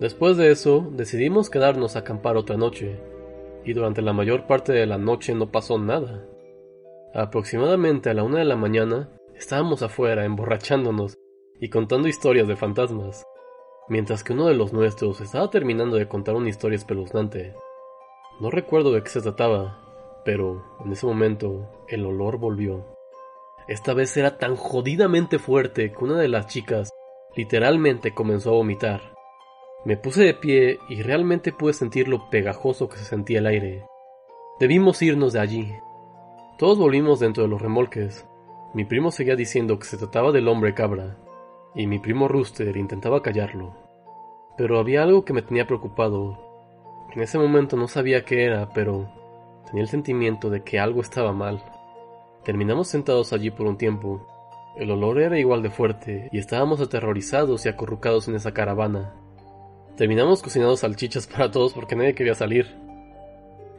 Después 0.00 0.36
de 0.36 0.52
eso, 0.52 0.86
decidimos 0.92 1.50
quedarnos 1.50 1.96
a 1.96 2.00
acampar 2.00 2.36
otra 2.36 2.56
noche, 2.56 3.00
y 3.64 3.72
durante 3.72 4.00
la 4.00 4.12
mayor 4.12 4.46
parte 4.46 4.72
de 4.72 4.86
la 4.86 4.96
noche 4.96 5.34
no 5.34 5.50
pasó 5.50 5.76
nada. 5.76 6.24
Aproximadamente 7.14 8.08
a 8.08 8.14
la 8.14 8.22
una 8.22 8.38
de 8.38 8.44
la 8.44 8.54
mañana, 8.54 9.08
estábamos 9.34 9.82
afuera 9.82 10.24
emborrachándonos 10.24 11.16
y 11.60 11.68
contando 11.68 12.06
historias 12.06 12.46
de 12.46 12.54
fantasmas, 12.54 13.24
mientras 13.88 14.22
que 14.22 14.34
uno 14.34 14.46
de 14.46 14.54
los 14.54 14.72
nuestros 14.72 15.20
estaba 15.20 15.50
terminando 15.50 15.96
de 15.96 16.06
contar 16.06 16.36
una 16.36 16.48
historia 16.48 16.76
espeluznante. 16.76 17.54
No 18.40 18.50
recuerdo 18.50 18.92
de 18.92 19.02
qué 19.02 19.08
se 19.08 19.20
trataba, 19.20 20.22
pero 20.24 20.64
en 20.84 20.92
ese 20.92 21.06
momento 21.06 21.84
el 21.88 22.06
olor 22.06 22.38
volvió. 22.38 22.84
esta 23.66 23.94
vez 23.94 24.16
era 24.16 24.38
tan 24.38 24.56
jodidamente 24.56 25.38
fuerte 25.38 25.92
que 25.92 26.04
una 26.04 26.18
de 26.18 26.28
las 26.28 26.46
chicas 26.46 26.90
literalmente 27.34 28.14
comenzó 28.14 28.50
a 28.50 28.54
vomitar. 28.54 29.17
Me 29.84 29.96
puse 29.96 30.24
de 30.24 30.34
pie 30.34 30.80
y 30.88 31.02
realmente 31.02 31.52
pude 31.52 31.72
sentir 31.72 32.08
lo 32.08 32.28
pegajoso 32.30 32.88
que 32.88 32.98
se 32.98 33.04
sentía 33.04 33.38
el 33.38 33.46
aire. 33.46 33.86
Debimos 34.58 35.00
irnos 35.02 35.32
de 35.32 35.40
allí. 35.40 35.72
Todos 36.58 36.78
volvimos 36.78 37.20
dentro 37.20 37.44
de 37.44 37.48
los 37.48 37.62
remolques. 37.62 38.26
Mi 38.74 38.84
primo 38.84 39.12
seguía 39.12 39.36
diciendo 39.36 39.78
que 39.78 39.86
se 39.86 39.96
trataba 39.96 40.32
del 40.32 40.48
hombre 40.48 40.74
cabra, 40.74 41.16
y 41.76 41.86
mi 41.86 42.00
primo 42.00 42.26
Rooster 42.26 42.76
intentaba 42.76 43.22
callarlo. 43.22 43.76
Pero 44.56 44.80
había 44.80 45.04
algo 45.04 45.24
que 45.24 45.32
me 45.32 45.42
tenía 45.42 45.68
preocupado. 45.68 46.36
En 47.14 47.22
ese 47.22 47.38
momento 47.38 47.76
no 47.76 47.86
sabía 47.86 48.24
qué 48.24 48.44
era, 48.44 48.70
pero 48.74 49.08
tenía 49.66 49.82
el 49.82 49.88
sentimiento 49.88 50.50
de 50.50 50.64
que 50.64 50.80
algo 50.80 51.00
estaba 51.00 51.32
mal. 51.32 51.62
Terminamos 52.42 52.88
sentados 52.88 53.32
allí 53.32 53.52
por 53.52 53.68
un 53.68 53.78
tiempo. 53.78 54.26
El 54.76 54.90
olor 54.90 55.20
era 55.20 55.38
igual 55.38 55.62
de 55.62 55.70
fuerte 55.70 56.28
y 56.32 56.38
estábamos 56.38 56.80
aterrorizados 56.80 57.64
y 57.64 57.68
acurrucados 57.68 58.26
en 58.26 58.34
esa 58.34 58.52
caravana. 58.52 59.14
Terminamos 59.98 60.44
cocinando 60.44 60.76
salchichas 60.76 61.26
para 61.26 61.50
todos 61.50 61.72
porque 61.72 61.96
nadie 61.96 62.14
quería 62.14 62.36
salir. 62.36 62.68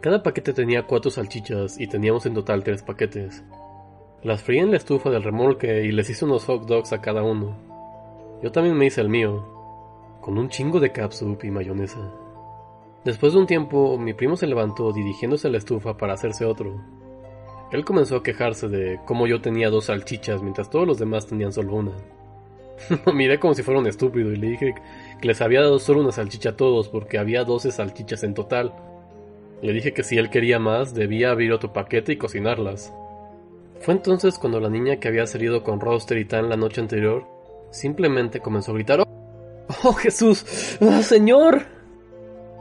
Cada 0.01 0.21
paquete 0.21 0.51
tenía 0.51 0.83
cuatro 0.83 1.09
salchichas 1.09 1.79
y 1.79 1.87
teníamos 1.87 2.25
en 2.25 2.33
total 2.33 2.61
tres 2.61 2.83
paquetes. 2.83 3.41
Las 4.21 4.43
fríi 4.43 4.59
en 4.59 4.71
la 4.71 4.75
estufa 4.75 5.09
del 5.11 5.23
remolque 5.23 5.85
y 5.85 5.93
les 5.93 6.09
hice 6.09 6.25
unos 6.25 6.43
hot 6.43 6.67
dogs 6.67 6.91
a 6.91 6.99
cada 6.99 7.23
uno. 7.23 7.55
Yo 8.43 8.51
también 8.51 8.75
me 8.75 8.87
hice 8.87 8.99
el 8.99 9.07
mío, 9.07 9.47
con 10.19 10.37
un 10.37 10.49
chingo 10.49 10.81
de 10.81 10.91
capsup 10.91 11.41
y 11.45 11.51
mayonesa. 11.51 12.11
Después 13.05 13.31
de 13.31 13.39
un 13.39 13.47
tiempo, 13.47 13.97
mi 13.97 14.13
primo 14.13 14.35
se 14.35 14.47
levantó 14.47 14.91
dirigiéndose 14.91 15.47
a 15.47 15.51
la 15.51 15.57
estufa 15.57 15.95
para 15.95 16.15
hacerse 16.15 16.43
otro. 16.43 16.81
Él 17.71 17.85
comenzó 17.85 18.17
a 18.17 18.23
quejarse 18.23 18.67
de 18.67 18.99
cómo 19.05 19.25
yo 19.25 19.39
tenía 19.39 19.69
dos 19.69 19.85
salchichas 19.85 20.41
mientras 20.41 20.69
todos 20.69 20.85
los 20.85 20.99
demás 20.99 21.27
tenían 21.27 21.53
solo 21.53 21.75
una. 21.75 21.93
Miré 23.13 23.39
como 23.39 23.53
si 23.53 23.63
fuera 23.63 23.79
un 23.79 23.87
estúpido 23.87 24.31
y 24.31 24.37
le 24.37 24.47
dije 24.47 24.75
que 25.19 25.27
les 25.27 25.41
había 25.41 25.61
dado 25.61 25.79
solo 25.79 26.01
una 26.01 26.11
salchicha 26.11 26.49
a 26.49 26.57
todos 26.57 26.89
porque 26.89 27.17
había 27.17 27.43
12 27.43 27.71
salchichas 27.71 28.23
en 28.23 28.33
total. 28.33 28.73
Le 29.61 29.73
dije 29.73 29.93
que 29.93 30.03
si 30.03 30.17
él 30.17 30.29
quería 30.29 30.59
más, 30.59 30.93
debía 30.93 31.31
abrir 31.31 31.51
otro 31.51 31.73
paquete 31.73 32.13
y 32.13 32.17
cocinarlas. 32.17 32.93
Fue 33.81 33.93
entonces 33.93 34.37
cuando 34.37 34.59
la 34.59 34.69
niña 34.69 34.97
que 34.97 35.07
había 35.07 35.27
salido 35.27 35.63
con 35.63 35.79
Roster 35.79 36.17
y 36.17 36.25
Tan 36.25 36.49
la 36.49 36.57
noche 36.57 36.81
anterior 36.81 37.25
simplemente 37.71 38.39
comenzó 38.39 38.71
a 38.71 38.75
gritar: 38.75 39.01
¡Oh, 39.01 39.05
oh 39.83 39.93
Jesús! 39.93 40.77
¡Oh, 40.81 41.01
Señor! 41.01 41.63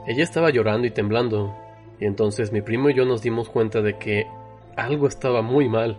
Ella 0.07 0.25
estaba 0.25 0.51
llorando 0.51 0.87
y 0.87 0.91
temblando, 0.91 1.55
y 2.01 2.07
entonces 2.07 2.53
mi 2.53 2.63
primo 2.63 2.89
y 2.89 2.95
yo 2.95 3.05
nos 3.05 3.23
dimos 3.23 3.49
cuenta 3.49 3.83
de 3.83 3.99
que 3.99 4.27
algo 4.77 5.07
estaba 5.07 5.43
muy 5.43 5.69
mal. 5.69 5.99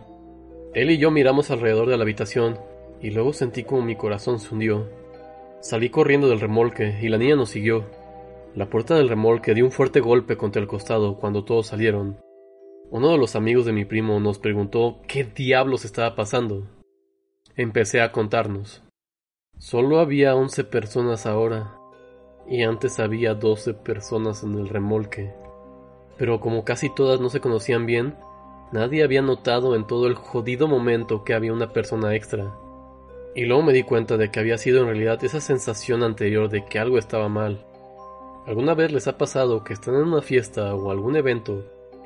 Él 0.74 0.92
y 0.92 0.98
yo 0.98 1.12
miramos 1.12 1.52
alrededor 1.52 1.90
de 1.90 1.98
la 1.98 2.04
habitación 2.04 2.58
y 3.02 3.12
luego 3.12 3.34
sentí 3.34 3.64
como 3.64 3.82
mi 3.82 3.96
corazón 3.96 4.40
se 4.40 4.54
hundió. 4.54 4.90
Salí 5.62 5.90
corriendo 5.90 6.30
del 6.30 6.40
remolque 6.40 7.00
y 7.02 7.10
la 7.10 7.18
niña 7.18 7.36
nos 7.36 7.50
siguió. 7.50 7.86
La 8.56 8.70
puerta 8.70 8.96
del 8.96 9.10
remolque 9.10 9.54
dio 9.54 9.66
un 9.66 9.72
fuerte 9.72 10.00
golpe 10.00 10.38
contra 10.38 10.62
el 10.62 10.68
costado 10.68 11.18
cuando 11.18 11.44
todos 11.44 11.68
salieron. 11.68 12.18
Uno 12.92 13.12
de 13.12 13.18
los 13.18 13.36
amigos 13.36 13.66
de 13.66 13.74
mi 13.74 13.86
primo 13.86 14.20
nos 14.20 14.40
preguntó 14.40 15.02
qué 15.08 15.24
diablos 15.24 15.86
estaba 15.86 16.16
pasando. 16.16 16.68
Empecé 17.56 18.02
a 18.02 18.12
contarnos. 18.12 18.84
Solo 19.58 20.00
había 20.00 20.36
once 20.36 20.64
personas 20.64 21.26
ahora, 21.26 21.76
y 22.48 22.64
antes 22.64 23.00
había 23.00 23.36
doce 23.36 23.74
personas 23.74 24.44
en 24.44 24.56
el 24.56 24.70
remolque. 24.70 25.34
Pero 26.18 26.40
como 26.40 26.64
casi 26.64 26.90
todas 26.94 27.20
no 27.20 27.30
se 27.30 27.42
conocían 27.42 27.86
bien, 27.86 28.16
nadie 28.72 29.04
había 29.04 29.22
notado 29.22 29.76
en 29.76 29.86
todo 29.86 30.08
el 30.08 30.16
jodido 30.16 30.68
momento 30.68 31.24
que 31.24 31.34
había 31.34 31.54
una 31.54 31.72
persona 31.74 32.16
extra. 32.16 32.56
Y 33.36 33.46
luego 33.46 33.64
me 33.64 33.74
di 33.74 33.84
cuenta 33.84 34.18
de 34.18 34.32
que 34.32 34.40
había 34.40 34.58
sido 34.58 34.82
en 34.82 34.88
realidad 34.88 35.24
esa 35.24 35.40
sensación 35.40 36.04
anterior 36.04 36.50
de 36.50 36.66
que 36.66 36.80
algo 36.80 36.98
estaba 36.98 37.30
mal. 37.30 37.64
¿Alguna 38.48 38.74
vez 38.74 38.92
les 38.92 39.08
ha 39.08 39.18
pasado 39.18 39.64
que 39.64 39.74
están 39.74 39.96
en 39.96 40.02
una 40.02 40.22
fiesta 40.22 40.74
o 40.74 40.90
algún 40.90 41.16
evento 41.16 41.66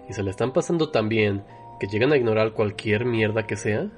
y 0.10 0.13
se 0.13 0.24
le 0.24 0.30
están 0.30 0.51
pasando 0.51 0.89
tan 0.89 1.08
bien 1.08 1.44
que 1.80 1.88
llegan 1.88 2.12
a 2.12 2.18
ignorar 2.18 2.51
cualquier 2.51 3.06
mierda 3.06 3.48
que 3.48 3.56
sea? 3.56 3.89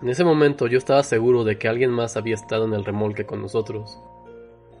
En 0.00 0.08
ese 0.08 0.24
momento 0.24 0.66
yo 0.66 0.78
estaba 0.78 1.02
seguro 1.02 1.44
de 1.44 1.58
que 1.58 1.68
alguien 1.68 1.90
más 1.90 2.16
había 2.16 2.34
estado 2.34 2.64
en 2.64 2.72
el 2.72 2.84
remolque 2.84 3.26
con 3.26 3.42
nosotros 3.42 4.00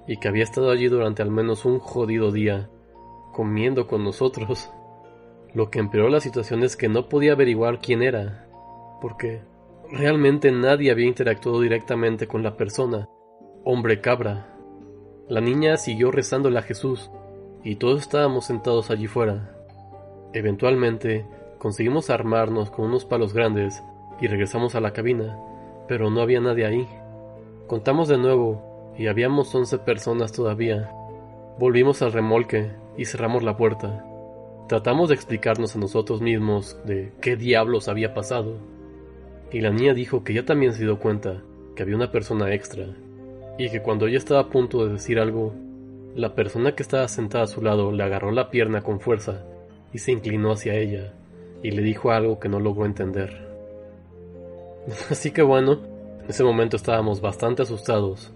y 0.06 0.16
que 0.16 0.28
había 0.28 0.44
estado 0.44 0.70
allí 0.70 0.88
durante 0.88 1.22
al 1.22 1.30
menos 1.30 1.64
un 1.64 1.78
jodido 1.78 2.32
día, 2.32 2.70
comiendo 3.32 3.86
con 3.86 4.02
nosotros. 4.02 4.70
Lo 5.54 5.70
que 5.70 5.78
empeoró 5.78 6.08
la 6.08 6.20
situación 6.20 6.62
es 6.64 6.76
que 6.76 6.88
no 6.88 7.08
podía 7.08 7.32
averiguar 7.32 7.80
quién 7.80 8.02
era, 8.02 8.48
porque 9.00 9.42
Realmente 9.92 10.50
nadie 10.50 10.90
había 10.90 11.06
interactuado 11.06 11.60
directamente 11.60 12.26
con 12.26 12.42
la 12.42 12.56
persona, 12.56 13.10
hombre 13.62 14.00
cabra. 14.00 14.56
La 15.28 15.42
niña 15.42 15.76
siguió 15.76 16.10
rezándole 16.10 16.58
a 16.58 16.62
Jesús, 16.62 17.10
y 17.62 17.76
todos 17.76 18.00
estábamos 18.00 18.46
sentados 18.46 18.90
allí 18.90 19.06
fuera. 19.06 19.54
Eventualmente, 20.32 21.26
conseguimos 21.58 22.08
armarnos 22.08 22.70
con 22.70 22.86
unos 22.86 23.04
palos 23.04 23.34
grandes 23.34 23.82
y 24.18 24.28
regresamos 24.28 24.74
a 24.74 24.80
la 24.80 24.94
cabina, 24.94 25.38
pero 25.88 26.08
no 26.08 26.22
había 26.22 26.40
nadie 26.40 26.64
ahí. 26.64 26.88
Contamos 27.66 28.08
de 28.08 28.16
nuevo, 28.16 28.94
y 28.96 29.08
habíamos 29.08 29.54
once 29.54 29.76
personas 29.76 30.32
todavía. 30.32 30.90
Volvimos 31.58 32.00
al 32.00 32.14
remolque 32.14 32.70
y 32.96 33.04
cerramos 33.04 33.42
la 33.42 33.58
puerta. 33.58 34.06
Tratamos 34.68 35.10
de 35.10 35.16
explicarnos 35.16 35.76
a 35.76 35.78
nosotros 35.78 36.22
mismos 36.22 36.78
de 36.86 37.12
qué 37.20 37.36
diablos 37.36 37.88
había 37.88 38.14
pasado 38.14 38.72
y 39.52 39.60
la 39.60 39.70
niña 39.70 39.92
dijo 39.92 40.24
que 40.24 40.32
ya 40.32 40.44
también 40.44 40.72
se 40.72 40.84
dio 40.84 40.98
cuenta 40.98 41.42
que 41.76 41.82
había 41.82 41.96
una 41.96 42.10
persona 42.10 42.52
extra, 42.54 42.86
y 43.58 43.70
que 43.70 43.82
cuando 43.82 44.06
ella 44.06 44.18
estaba 44.18 44.40
a 44.40 44.48
punto 44.48 44.84
de 44.84 44.94
decir 44.94 45.18
algo, 45.18 45.52
la 46.14 46.34
persona 46.34 46.74
que 46.74 46.82
estaba 46.82 47.06
sentada 47.08 47.44
a 47.44 47.48
su 47.48 47.62
lado 47.62 47.92
le 47.92 48.02
agarró 48.02 48.32
la 48.32 48.50
pierna 48.50 48.82
con 48.82 49.00
fuerza 49.00 49.44
y 49.92 49.98
se 49.98 50.12
inclinó 50.12 50.52
hacia 50.52 50.74
ella, 50.74 51.12
y 51.62 51.70
le 51.70 51.82
dijo 51.82 52.10
algo 52.10 52.40
que 52.40 52.48
no 52.48 52.60
logró 52.60 52.86
entender. 52.86 53.46
Así 55.10 55.30
que 55.30 55.42
bueno, 55.42 55.80
en 56.22 56.30
ese 56.30 56.44
momento 56.44 56.76
estábamos 56.76 57.20
bastante 57.20 57.62
asustados. 57.62 58.32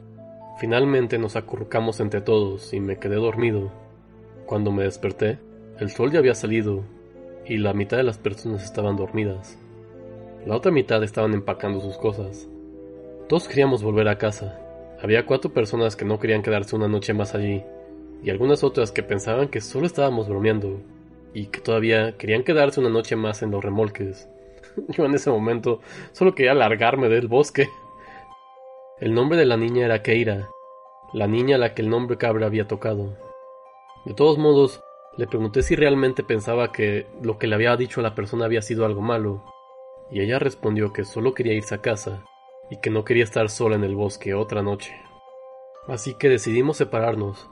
Finalmente 0.59 1.19
nos 1.19 1.37
acurrucamos 1.37 2.01
entre 2.01 2.21
todos 2.21 2.73
y 2.73 2.81
me 2.81 2.99
quedé 2.99 3.17
dormido. 3.17 3.71
Cuando 4.47 4.71
me 4.71 4.85
desperté, 4.85 5.39
el 5.81 5.91
sol 5.91 6.13
ya 6.13 6.19
había 6.19 6.35
salido 6.35 6.83
y 7.47 7.59
la 7.59 7.73
mitad 7.73 7.97
de 7.97 8.03
las 8.03 8.19
personas 8.19 8.65
estaban 8.65 8.97
dormidas. 8.97 9.59
La 10.47 10.55
otra 10.55 10.71
mitad 10.71 11.03
estaban 11.03 11.35
empacando 11.35 11.81
sus 11.81 11.99
cosas. 11.99 12.49
Todos 13.29 13.49
queríamos 13.49 13.83
volver 13.83 14.07
a 14.07 14.17
casa. 14.17 14.61
Había 15.03 15.27
cuatro 15.27 15.53
personas 15.53 15.97
que 15.97 16.05
no 16.05 16.21
querían 16.21 16.43
quedarse 16.43 16.77
una 16.77 16.87
noche 16.87 17.13
más 17.13 17.35
allí, 17.35 17.65
y 18.23 18.31
algunas 18.31 18.63
otras 18.63 18.93
que 18.93 19.03
pensaban 19.03 19.49
que 19.49 19.61
solo 19.61 19.87
estábamos 19.87 20.29
bromeando, 20.29 20.79
y 21.35 21.47
que 21.47 21.59
todavía 21.61 22.17
querían 22.17 22.45
quedarse 22.45 22.79
una 22.79 22.91
noche 22.91 23.17
más 23.17 23.43
en 23.43 23.51
los 23.51 23.65
remolques. 23.65 24.29
Yo 24.91 25.05
en 25.05 25.17
ese 25.17 25.31
momento 25.31 25.81
solo 26.13 26.37
quería 26.37 26.55
largarme 26.55 27.09
del 27.09 27.27
bosque. 27.27 27.69
El 29.01 29.15
nombre 29.15 29.37
de 29.37 29.47
la 29.47 29.57
niña 29.57 29.85
era 29.85 30.03
Keira, 30.03 30.49
la 31.13 31.27
niña 31.27 31.57
a 31.57 31.59
la 31.59 31.75
que 31.75 31.83
el 31.83 31.91
nombre 31.91 32.19
cabra 32.19 32.47
había 32.47 32.69
tocado. 32.69 33.17
De 34.05 34.15
todos 34.15 34.39
modos, 34.39 34.81
le 35.17 35.27
pregunté 35.27 35.65
si 35.65 35.75
realmente 35.75 36.23
pensaba 36.23 36.71
que 36.71 37.09
lo 37.21 37.37
que 37.37 37.49
le 37.49 37.57
había 37.57 37.77
dicho 37.77 37.99
a 37.99 38.05
la 38.05 38.15
persona 38.15 38.45
había 38.45 38.63
sido 38.63 38.87
algo 38.87 39.01
malo, 39.01 39.43
y 40.11 40.21
ella 40.21 40.39
respondió 40.39 40.93
que 40.93 41.05
solo 41.05 41.35
quería 41.35 41.55
irse 41.55 41.75
a 41.75 41.83
casa 41.83 42.25
y 42.71 42.79
que 42.79 42.91
no 42.91 43.05
quería 43.05 43.25
estar 43.25 43.49
sola 43.49 43.77
en 43.77 43.85
el 43.85 43.95
bosque 43.95 44.35
otra 44.35 44.63
noche. 44.63 44.95
Así 45.89 46.15
que 46.15 46.29
decidimos 46.29 46.77
separarnos. 46.77 47.49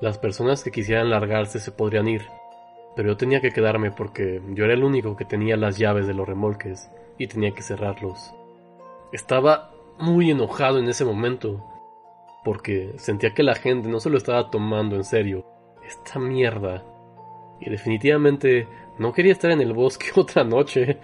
Las 0.00 0.18
personas 0.18 0.62
que 0.62 0.70
quisieran 0.70 1.10
largarse 1.10 1.60
se 1.60 1.72
podrían 1.72 2.08
ir, 2.08 2.22
pero 2.96 3.10
yo 3.10 3.16
tenía 3.16 3.40
que 3.40 3.52
quedarme 3.52 3.90
porque 3.90 4.40
yo 4.50 4.64
era 4.64 4.74
el 4.74 4.84
único 4.84 5.16
que 5.16 5.24
tenía 5.24 5.56
las 5.56 5.78
llaves 5.78 6.06
de 6.06 6.14
los 6.14 6.28
remolques 6.28 6.90
y 7.18 7.26
tenía 7.26 7.52
que 7.52 7.62
cerrarlos. 7.62 8.34
Estaba 9.12 9.70
muy 9.98 10.30
enojado 10.30 10.78
en 10.78 10.88
ese 10.88 11.04
momento, 11.04 11.64
porque 12.44 12.92
sentía 12.96 13.34
que 13.34 13.42
la 13.42 13.54
gente 13.54 13.88
no 13.88 14.00
se 14.00 14.10
lo 14.10 14.18
estaba 14.18 14.50
tomando 14.50 14.96
en 14.96 15.04
serio. 15.04 15.46
Esta 15.86 16.18
mierda. 16.18 16.84
Y 17.60 17.70
definitivamente 17.70 18.68
no 18.98 19.12
quería 19.12 19.32
estar 19.32 19.50
en 19.50 19.60
el 19.60 19.72
bosque 19.72 20.06
otra 20.16 20.44
noche. 20.44 20.98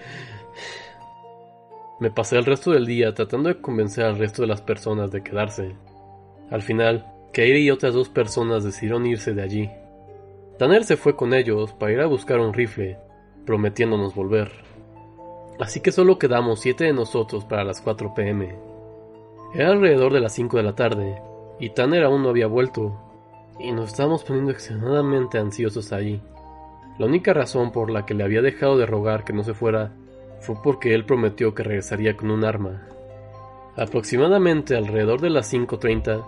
Me 2.00 2.10
pasé 2.10 2.38
el 2.38 2.46
resto 2.46 2.70
del 2.70 2.86
día 2.86 3.14
tratando 3.14 3.48
de 3.48 3.60
convencer 3.60 4.04
al 4.04 4.18
resto 4.18 4.42
de 4.42 4.48
las 4.48 4.62
personas 4.62 5.10
de 5.10 5.22
quedarse. 5.22 5.76
Al 6.50 6.62
final, 6.62 7.06
Keira 7.32 7.58
y 7.58 7.70
otras 7.70 7.94
dos 7.94 8.08
personas 8.08 8.64
decidieron 8.64 9.06
irse 9.06 9.34
de 9.34 9.42
allí. 9.42 9.70
Tanner 10.58 10.84
se 10.84 10.96
fue 10.96 11.14
con 11.14 11.34
ellos 11.34 11.72
para 11.74 11.92
ir 11.92 12.00
a 12.00 12.06
buscar 12.06 12.40
un 12.40 12.52
rifle, 12.52 12.98
prometiéndonos 13.44 14.14
volver. 14.14 14.50
Así 15.60 15.80
que 15.80 15.92
solo 15.92 16.18
quedamos 16.18 16.60
siete 16.60 16.84
de 16.84 16.92
nosotros 16.92 17.44
para 17.44 17.64
las 17.64 17.80
4 17.82 18.14
pm. 18.14 18.56
Era 19.54 19.72
alrededor 19.72 20.12
de 20.12 20.20
las 20.20 20.32
5 20.32 20.56
de 20.56 20.62
la 20.62 20.74
tarde, 20.74 21.20
y 21.58 21.70
Tanner 21.70 22.04
aún 22.04 22.22
no 22.22 22.30
había 22.30 22.46
vuelto, 22.46 22.98
y 23.58 23.72
nos 23.72 23.90
estábamos 23.90 24.24
poniendo 24.24 24.52
extremadamente 24.52 25.38
ansiosos 25.38 25.92
allí. 25.92 26.22
La 26.98 27.06
única 27.06 27.34
razón 27.34 27.72
por 27.72 27.90
la 27.90 28.06
que 28.06 28.14
le 28.14 28.24
había 28.24 28.40
dejado 28.40 28.78
de 28.78 28.86
rogar 28.86 29.24
que 29.24 29.32
no 29.32 29.42
se 29.42 29.54
fuera 29.54 29.92
fue 30.40 30.56
porque 30.62 30.94
él 30.94 31.04
prometió 31.04 31.54
que 31.54 31.62
regresaría 31.62 32.16
con 32.16 32.30
un 32.30 32.44
arma. 32.44 32.86
Aproximadamente 33.76 34.76
alrededor 34.76 35.20
de 35.20 35.30
las 35.30 35.52
5.30, 35.52 36.24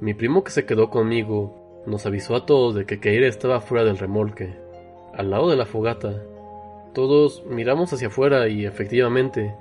mi 0.00 0.14
primo 0.14 0.44
que 0.44 0.50
se 0.50 0.66
quedó 0.66 0.90
conmigo 0.90 1.82
nos 1.86 2.06
avisó 2.06 2.34
a 2.34 2.46
todos 2.46 2.74
de 2.74 2.84
que 2.84 3.00
Keira 3.00 3.28
estaba 3.28 3.60
fuera 3.60 3.84
del 3.84 3.98
remolque, 3.98 4.56
al 5.14 5.30
lado 5.30 5.50
de 5.50 5.56
la 5.56 5.66
fogata. 5.66 6.22
Todos 6.94 7.44
miramos 7.46 7.92
hacia 7.92 8.08
afuera 8.08 8.48
y 8.48 8.66
efectivamente, 8.66 9.54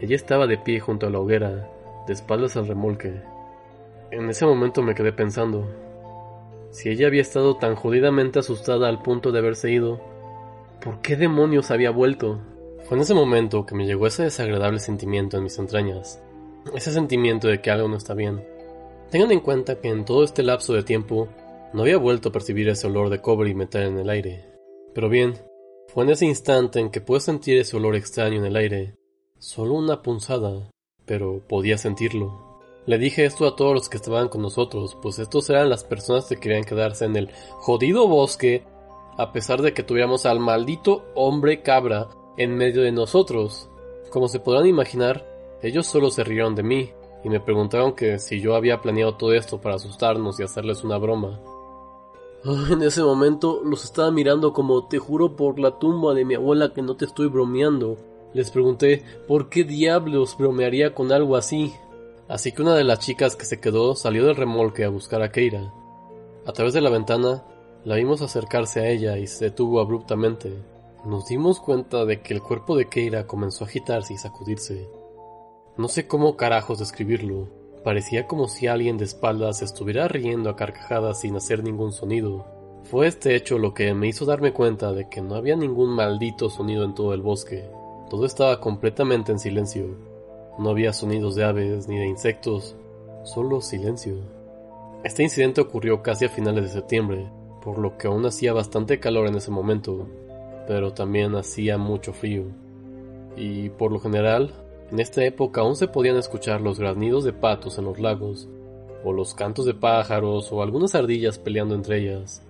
ella 0.00 0.16
estaba 0.16 0.46
de 0.46 0.58
pie 0.58 0.80
junto 0.80 1.06
a 1.06 1.10
la 1.10 1.18
hoguera, 1.18 1.68
de 2.06 2.12
espaldas 2.12 2.56
al 2.56 2.66
remolque. 2.66 3.20
En 4.10 4.28
ese 4.30 4.46
momento 4.46 4.82
me 4.82 4.94
quedé 4.94 5.12
pensando, 5.12 5.68
si 6.70 6.90
ella 6.90 7.06
había 7.06 7.22
estado 7.22 7.56
tan 7.56 7.74
jodidamente 7.76 8.38
asustada 8.38 8.88
al 8.88 9.02
punto 9.02 9.32
de 9.32 9.38
haberse 9.38 9.70
ido, 9.70 10.00
¿por 10.82 11.00
qué 11.00 11.16
demonios 11.16 11.70
había 11.70 11.90
vuelto? 11.90 12.40
Fue 12.88 12.96
en 12.96 13.02
ese 13.02 13.12
momento 13.12 13.66
que 13.66 13.74
me 13.74 13.84
llegó 13.84 14.06
ese 14.06 14.22
desagradable 14.22 14.80
sentimiento 14.80 15.36
en 15.36 15.42
mis 15.42 15.58
entrañas, 15.58 16.22
ese 16.74 16.90
sentimiento 16.90 17.46
de 17.46 17.60
que 17.60 17.70
algo 17.70 17.86
no 17.86 17.98
está 17.98 18.14
bien. 18.14 18.42
Tengan 19.10 19.30
en 19.30 19.40
cuenta 19.40 19.78
que 19.78 19.88
en 19.88 20.06
todo 20.06 20.24
este 20.24 20.42
lapso 20.42 20.72
de 20.72 20.82
tiempo 20.82 21.28
no 21.74 21.82
había 21.82 21.98
vuelto 21.98 22.30
a 22.30 22.32
percibir 22.32 22.66
ese 22.70 22.86
olor 22.86 23.10
de 23.10 23.20
cobre 23.20 23.50
y 23.50 23.54
metal 23.54 23.82
en 23.82 23.98
el 23.98 24.08
aire. 24.08 24.46
Pero 24.94 25.10
bien, 25.10 25.34
fue 25.88 26.04
en 26.04 26.10
ese 26.10 26.24
instante 26.24 26.80
en 26.80 26.88
que 26.88 27.02
pude 27.02 27.20
sentir 27.20 27.58
ese 27.58 27.76
olor 27.76 27.94
extraño 27.94 28.38
en 28.38 28.46
el 28.46 28.56
aire, 28.56 28.94
solo 29.38 29.74
una 29.74 30.00
punzada, 30.00 30.70
pero 31.04 31.42
podía 31.46 31.76
sentirlo. 31.76 32.58
Le 32.86 32.96
dije 32.96 33.26
esto 33.26 33.46
a 33.46 33.54
todos 33.54 33.74
los 33.74 33.90
que 33.90 33.98
estaban 33.98 34.28
con 34.28 34.40
nosotros, 34.40 34.96
pues 35.02 35.18
estos 35.18 35.50
eran 35.50 35.68
las 35.68 35.84
personas 35.84 36.24
que 36.24 36.36
querían 36.36 36.64
quedarse 36.64 37.04
en 37.04 37.16
el 37.16 37.30
jodido 37.58 38.08
bosque, 38.08 38.64
a 39.18 39.30
pesar 39.30 39.60
de 39.60 39.74
que 39.74 39.82
tuviéramos 39.82 40.24
al 40.24 40.40
maldito 40.40 41.04
hombre 41.14 41.60
cabra 41.60 42.08
en 42.38 42.56
medio 42.56 42.82
de 42.82 42.92
nosotros. 42.92 43.68
Como 44.10 44.28
se 44.28 44.40
podrán 44.40 44.66
imaginar, 44.66 45.26
ellos 45.62 45.86
solo 45.86 46.10
se 46.10 46.24
rieron 46.24 46.54
de 46.54 46.62
mí 46.62 46.92
y 47.24 47.28
me 47.28 47.40
preguntaron 47.40 47.92
que 47.92 48.18
si 48.18 48.40
yo 48.40 48.54
había 48.54 48.80
planeado 48.80 49.16
todo 49.16 49.34
esto 49.34 49.60
para 49.60 49.74
asustarnos 49.74 50.38
y 50.38 50.44
hacerles 50.44 50.84
una 50.84 50.96
broma. 50.98 51.40
En 52.70 52.82
ese 52.82 53.02
momento 53.02 53.60
los 53.64 53.84
estaba 53.84 54.10
mirando 54.12 54.52
como 54.52 54.86
te 54.86 54.98
juro 54.98 55.34
por 55.34 55.58
la 55.58 55.78
tumba 55.78 56.14
de 56.14 56.24
mi 56.24 56.36
abuela 56.36 56.72
que 56.72 56.82
no 56.82 56.96
te 56.96 57.04
estoy 57.04 57.26
bromeando. 57.26 57.96
Les 58.32 58.50
pregunté 58.50 59.02
por 59.26 59.48
qué 59.48 59.64
diablos 59.64 60.36
bromearía 60.38 60.94
con 60.94 61.12
algo 61.12 61.36
así. 61.36 61.74
Así 62.28 62.52
que 62.52 62.62
una 62.62 62.74
de 62.74 62.84
las 62.84 63.00
chicas 63.00 63.34
que 63.34 63.46
se 63.46 63.58
quedó 63.58 63.96
salió 63.96 64.24
del 64.26 64.36
remolque 64.36 64.84
a 64.84 64.90
buscar 64.90 65.22
a 65.22 65.32
Keira. 65.32 65.72
A 66.46 66.52
través 66.52 66.74
de 66.74 66.80
la 66.80 66.90
ventana, 66.90 67.42
la 67.84 67.96
vimos 67.96 68.22
acercarse 68.22 68.80
a 68.80 68.88
ella 68.88 69.18
y 69.18 69.26
se 69.26 69.46
detuvo 69.46 69.80
abruptamente. 69.80 70.52
Nos 71.08 71.26
dimos 71.26 71.58
cuenta 71.58 72.04
de 72.04 72.20
que 72.20 72.34
el 72.34 72.42
cuerpo 72.42 72.76
de 72.76 72.90
Keira 72.90 73.26
comenzó 73.26 73.64
a 73.64 73.66
agitarse 73.66 74.12
y 74.12 74.18
sacudirse. 74.18 74.90
No 75.78 75.88
sé 75.88 76.06
cómo 76.06 76.36
carajos 76.36 76.80
describirlo. 76.80 77.48
Parecía 77.82 78.26
como 78.26 78.46
si 78.46 78.66
alguien 78.66 78.98
de 78.98 79.06
espaldas 79.06 79.62
estuviera 79.62 80.06
riendo 80.06 80.50
a 80.50 80.56
carcajadas 80.56 81.20
sin 81.22 81.34
hacer 81.34 81.64
ningún 81.64 81.92
sonido. 81.92 82.44
Fue 82.82 83.06
este 83.06 83.34
hecho 83.34 83.56
lo 83.56 83.72
que 83.72 83.94
me 83.94 84.06
hizo 84.06 84.26
darme 84.26 84.52
cuenta 84.52 84.92
de 84.92 85.08
que 85.08 85.22
no 85.22 85.34
había 85.34 85.56
ningún 85.56 85.88
maldito 85.88 86.50
sonido 86.50 86.84
en 86.84 86.94
todo 86.94 87.14
el 87.14 87.22
bosque. 87.22 87.70
Todo 88.10 88.26
estaba 88.26 88.60
completamente 88.60 89.32
en 89.32 89.38
silencio. 89.38 89.96
No 90.58 90.68
había 90.68 90.92
sonidos 90.92 91.34
de 91.36 91.44
aves 91.44 91.88
ni 91.88 91.96
de 91.96 92.06
insectos, 92.06 92.76
solo 93.24 93.62
silencio. 93.62 94.16
Este 95.04 95.22
incidente 95.22 95.62
ocurrió 95.62 96.02
casi 96.02 96.26
a 96.26 96.28
finales 96.28 96.64
de 96.64 96.80
septiembre, 96.80 97.30
por 97.64 97.78
lo 97.78 97.96
que 97.96 98.08
aún 98.08 98.26
hacía 98.26 98.52
bastante 98.52 99.00
calor 99.00 99.26
en 99.26 99.36
ese 99.36 99.50
momento, 99.50 100.06
pero 100.68 100.92
también 100.92 101.34
hacía 101.34 101.78
mucho 101.78 102.12
frío. 102.12 102.44
Y 103.36 103.70
por 103.70 103.90
lo 103.90 104.00
general, 104.00 104.52
en 104.92 105.00
esta 105.00 105.24
época 105.24 105.62
aún 105.62 105.76
se 105.76 105.88
podían 105.88 106.18
escuchar 106.18 106.60
los 106.60 106.78
granidos 106.78 107.24
de 107.24 107.32
patos 107.32 107.78
en 107.78 107.86
los 107.86 107.98
lagos, 107.98 108.46
o 109.02 109.14
los 109.14 109.32
cantos 109.32 109.64
de 109.64 109.72
pájaros, 109.72 110.52
o 110.52 110.62
algunas 110.62 110.94
ardillas 110.94 111.38
peleando 111.38 111.74
entre 111.74 112.00
ellas. 112.00 112.42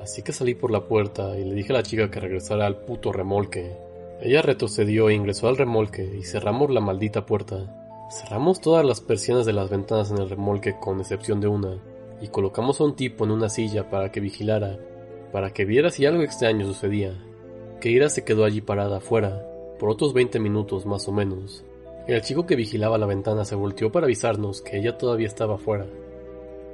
Así 0.00 0.22
que 0.22 0.32
salí 0.32 0.54
por 0.54 0.70
la 0.70 0.86
puerta 0.86 1.38
y 1.38 1.44
le 1.44 1.54
dije 1.54 1.72
a 1.72 1.76
la 1.76 1.82
chica 1.82 2.10
que 2.10 2.20
regresara 2.20 2.64
al 2.64 2.78
puto 2.78 3.12
remolque. 3.12 3.76
Ella 4.22 4.40
retrocedió 4.40 5.10
e 5.10 5.14
ingresó 5.14 5.48
al 5.48 5.58
remolque 5.58 6.16
y 6.18 6.22
cerramos 6.22 6.70
la 6.70 6.80
maldita 6.80 7.26
puerta. 7.26 8.08
Cerramos 8.10 8.62
todas 8.62 8.86
las 8.86 9.02
persianas 9.02 9.44
de 9.44 9.52
las 9.52 9.68
ventanas 9.68 10.10
en 10.10 10.18
el 10.18 10.30
remolque 10.30 10.76
con 10.80 11.00
excepción 11.00 11.40
de 11.42 11.48
una, 11.48 11.76
y 12.22 12.28
colocamos 12.28 12.80
a 12.80 12.84
un 12.84 12.96
tipo 12.96 13.24
en 13.24 13.32
una 13.32 13.50
silla 13.50 13.90
para 13.90 14.10
que 14.10 14.20
vigilara, 14.20 14.78
para 15.32 15.52
que 15.52 15.66
viera 15.66 15.90
si 15.90 16.06
algo 16.06 16.22
extraño 16.22 16.64
sucedía. 16.66 17.12
Keira 17.86 18.08
se 18.08 18.24
quedó 18.24 18.44
allí 18.44 18.62
parada 18.62 18.96
afuera, 18.96 19.48
por 19.78 19.90
otros 19.90 20.12
20 20.12 20.40
minutos 20.40 20.86
más 20.86 21.06
o 21.06 21.12
menos. 21.12 21.64
El 22.08 22.20
chico 22.20 22.44
que 22.44 22.56
vigilaba 22.56 22.98
la 22.98 23.06
ventana 23.06 23.44
se 23.44 23.54
volteó 23.54 23.92
para 23.92 24.06
avisarnos 24.06 24.60
que 24.60 24.76
ella 24.76 24.98
todavía 24.98 25.28
estaba 25.28 25.54
afuera. 25.54 25.86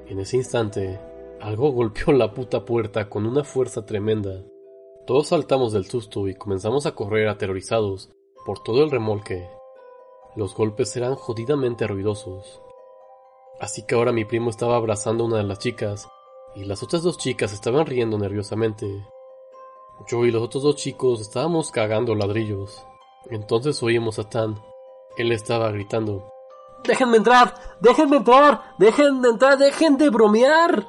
En 0.09 0.21
ese 0.21 0.39
instante, 0.39 0.99
algo 1.39 1.71
golpeó 1.73 2.15
la 2.15 2.33
puta 2.33 2.65
puerta 2.65 3.11
con 3.11 3.27
una 3.27 3.45
fuerza 3.45 3.85
tremenda. 3.85 4.43
Todos 5.07 5.27
saltamos 5.27 5.75
del 5.75 5.85
susto 5.85 6.29
y 6.29 6.35
comenzamos 6.35 6.87
a 6.87 6.93
correr 6.93 7.29
aterrorizados 7.29 8.09
por 8.47 8.63
todo 8.63 8.83
el 8.83 8.91
remolque. 8.91 9.47
Los 10.35 10.55
golpes 10.55 10.97
eran 10.97 11.15
jodidamente 11.15 11.87
ruidosos. 11.87 12.63
Así 13.61 13.83
que 13.83 13.97
ahora 13.97 14.13
mi 14.13 14.25
primo 14.25 14.49
estaba 14.49 14.77
abrazando 14.77 15.25
a 15.25 15.27
una 15.27 15.37
de 15.37 15.45
las 15.45 15.59
chicas 15.59 16.09
y 16.57 16.65
las 16.65 16.83
otras 16.83 17.03
dos 17.03 17.19
chicas 17.19 17.53
estaban 17.53 17.85
riendo 17.85 18.17
nerviosamente. 18.17 19.05
Yo 20.07 20.25
y 20.25 20.31
los 20.31 20.43
otros 20.43 20.63
dos 20.63 20.77
chicos 20.77 21.21
estábamos 21.21 21.71
cagando 21.71 22.15
ladrillos. 22.15 22.85
Entonces 23.31 23.83
oímos 23.83 24.19
a 24.19 24.29
Tan. 24.29 24.61
Él 25.17 25.33
estaba 25.33 25.71
gritando. 25.71 26.31
¡Déjenme 26.85 27.19
entrar! 27.19 27.55
¡Déjenme 27.81 28.17
entrar! 28.17 28.63
¡Déjenme 28.79 29.29
entrar! 29.29 29.59
¡Dejen 29.59 29.97
de 29.97 30.11
bromear! 30.11 30.87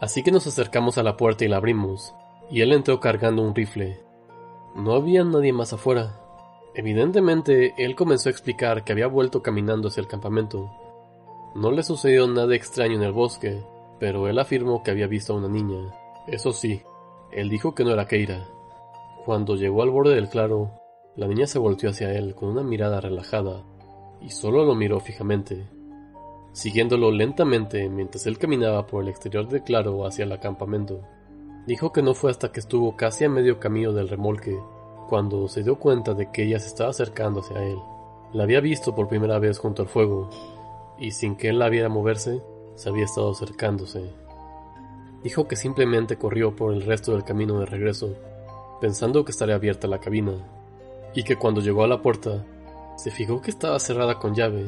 Así 0.00 0.22
que 0.22 0.30
nos 0.30 0.46
acercamos 0.46 0.98
a 0.98 1.02
la 1.02 1.16
puerta 1.16 1.44
y 1.44 1.48
la 1.48 1.56
abrimos 1.56 2.14
y 2.50 2.60
él 2.60 2.72
entró 2.72 3.00
cargando 3.00 3.42
un 3.42 3.54
rifle. 3.54 4.00
No 4.74 4.94
había 4.94 5.24
nadie 5.24 5.52
más 5.52 5.72
afuera. 5.72 6.20
Evidentemente, 6.74 7.74
él 7.78 7.94
comenzó 7.94 8.28
a 8.28 8.32
explicar 8.32 8.84
que 8.84 8.92
había 8.92 9.06
vuelto 9.06 9.42
caminando 9.42 9.88
hacia 9.88 10.00
el 10.00 10.08
campamento. 10.08 10.70
No 11.54 11.70
le 11.70 11.82
sucedió 11.84 12.26
nada 12.26 12.54
extraño 12.54 12.96
en 12.96 13.02
el 13.02 13.12
bosque, 13.12 13.62
pero 14.00 14.28
él 14.28 14.38
afirmó 14.38 14.82
que 14.82 14.90
había 14.90 15.06
visto 15.06 15.32
a 15.32 15.36
una 15.36 15.48
niña. 15.48 15.94
Eso 16.26 16.52
sí, 16.52 16.82
él 17.34 17.48
dijo 17.48 17.74
que 17.74 17.84
no 17.84 17.90
era 17.90 18.06
Keira. 18.06 18.46
Cuando 19.24 19.56
llegó 19.56 19.82
al 19.82 19.90
borde 19.90 20.14
del 20.14 20.28
claro, 20.28 20.70
la 21.16 21.26
niña 21.26 21.46
se 21.46 21.58
volteó 21.58 21.90
hacia 21.90 22.12
él 22.12 22.34
con 22.34 22.48
una 22.48 22.62
mirada 22.62 23.00
relajada 23.00 23.64
y 24.20 24.30
solo 24.30 24.64
lo 24.64 24.74
miró 24.74 25.00
fijamente, 25.00 25.68
siguiéndolo 26.52 27.10
lentamente 27.10 27.88
mientras 27.88 28.26
él 28.26 28.38
caminaba 28.38 28.86
por 28.86 29.02
el 29.02 29.08
exterior 29.08 29.48
del 29.48 29.62
claro 29.62 30.06
hacia 30.06 30.24
el 30.24 30.38
campamento. 30.38 31.02
Dijo 31.66 31.92
que 31.92 32.02
no 32.02 32.14
fue 32.14 32.30
hasta 32.30 32.52
que 32.52 32.60
estuvo 32.60 32.96
casi 32.96 33.24
a 33.24 33.28
medio 33.28 33.58
camino 33.58 33.92
del 33.92 34.08
remolque 34.08 34.56
cuando 35.08 35.48
se 35.48 35.62
dio 35.62 35.78
cuenta 35.78 36.14
de 36.14 36.30
que 36.30 36.44
ella 36.44 36.58
se 36.58 36.68
estaba 36.68 36.90
acercando 36.90 37.40
hacia 37.40 37.62
él. 37.64 37.78
La 38.32 38.44
había 38.44 38.60
visto 38.60 38.94
por 38.94 39.08
primera 39.08 39.38
vez 39.38 39.58
junto 39.58 39.82
al 39.82 39.88
fuego, 39.88 40.30
y 40.98 41.10
sin 41.10 41.36
que 41.36 41.48
él 41.48 41.58
la 41.58 41.68
viera 41.68 41.88
moverse, 41.88 42.42
se 42.74 42.88
había 42.88 43.04
estado 43.04 43.30
acercándose. 43.30 44.23
Dijo 45.24 45.48
que 45.48 45.56
simplemente 45.56 46.16
corrió 46.16 46.54
por 46.54 46.74
el 46.74 46.82
resto 46.82 47.12
del 47.12 47.24
camino 47.24 47.58
de 47.58 47.64
regreso, 47.64 48.14
pensando 48.78 49.24
que 49.24 49.32
estaría 49.32 49.54
abierta 49.54 49.88
la 49.88 49.98
cabina, 49.98 50.34
y 51.14 51.24
que 51.24 51.36
cuando 51.36 51.62
llegó 51.62 51.82
a 51.82 51.88
la 51.88 52.02
puerta, 52.02 52.44
se 52.98 53.10
fijó 53.10 53.40
que 53.40 53.50
estaba 53.50 53.80
cerrada 53.80 54.18
con 54.18 54.34
llave. 54.34 54.66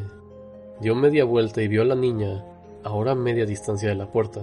Dio 0.81 0.95
media 0.95 1.27
vuelta 1.27 1.61
y 1.61 1.69
vio 1.69 1.83
a 1.83 1.85
la 1.85 1.95
niña, 1.95 2.43
ahora 2.83 3.13
a 3.13 3.15
media 3.15 3.45
distancia 3.45 3.91
de 3.91 3.95
la 3.97 4.11
puerta. 4.11 4.41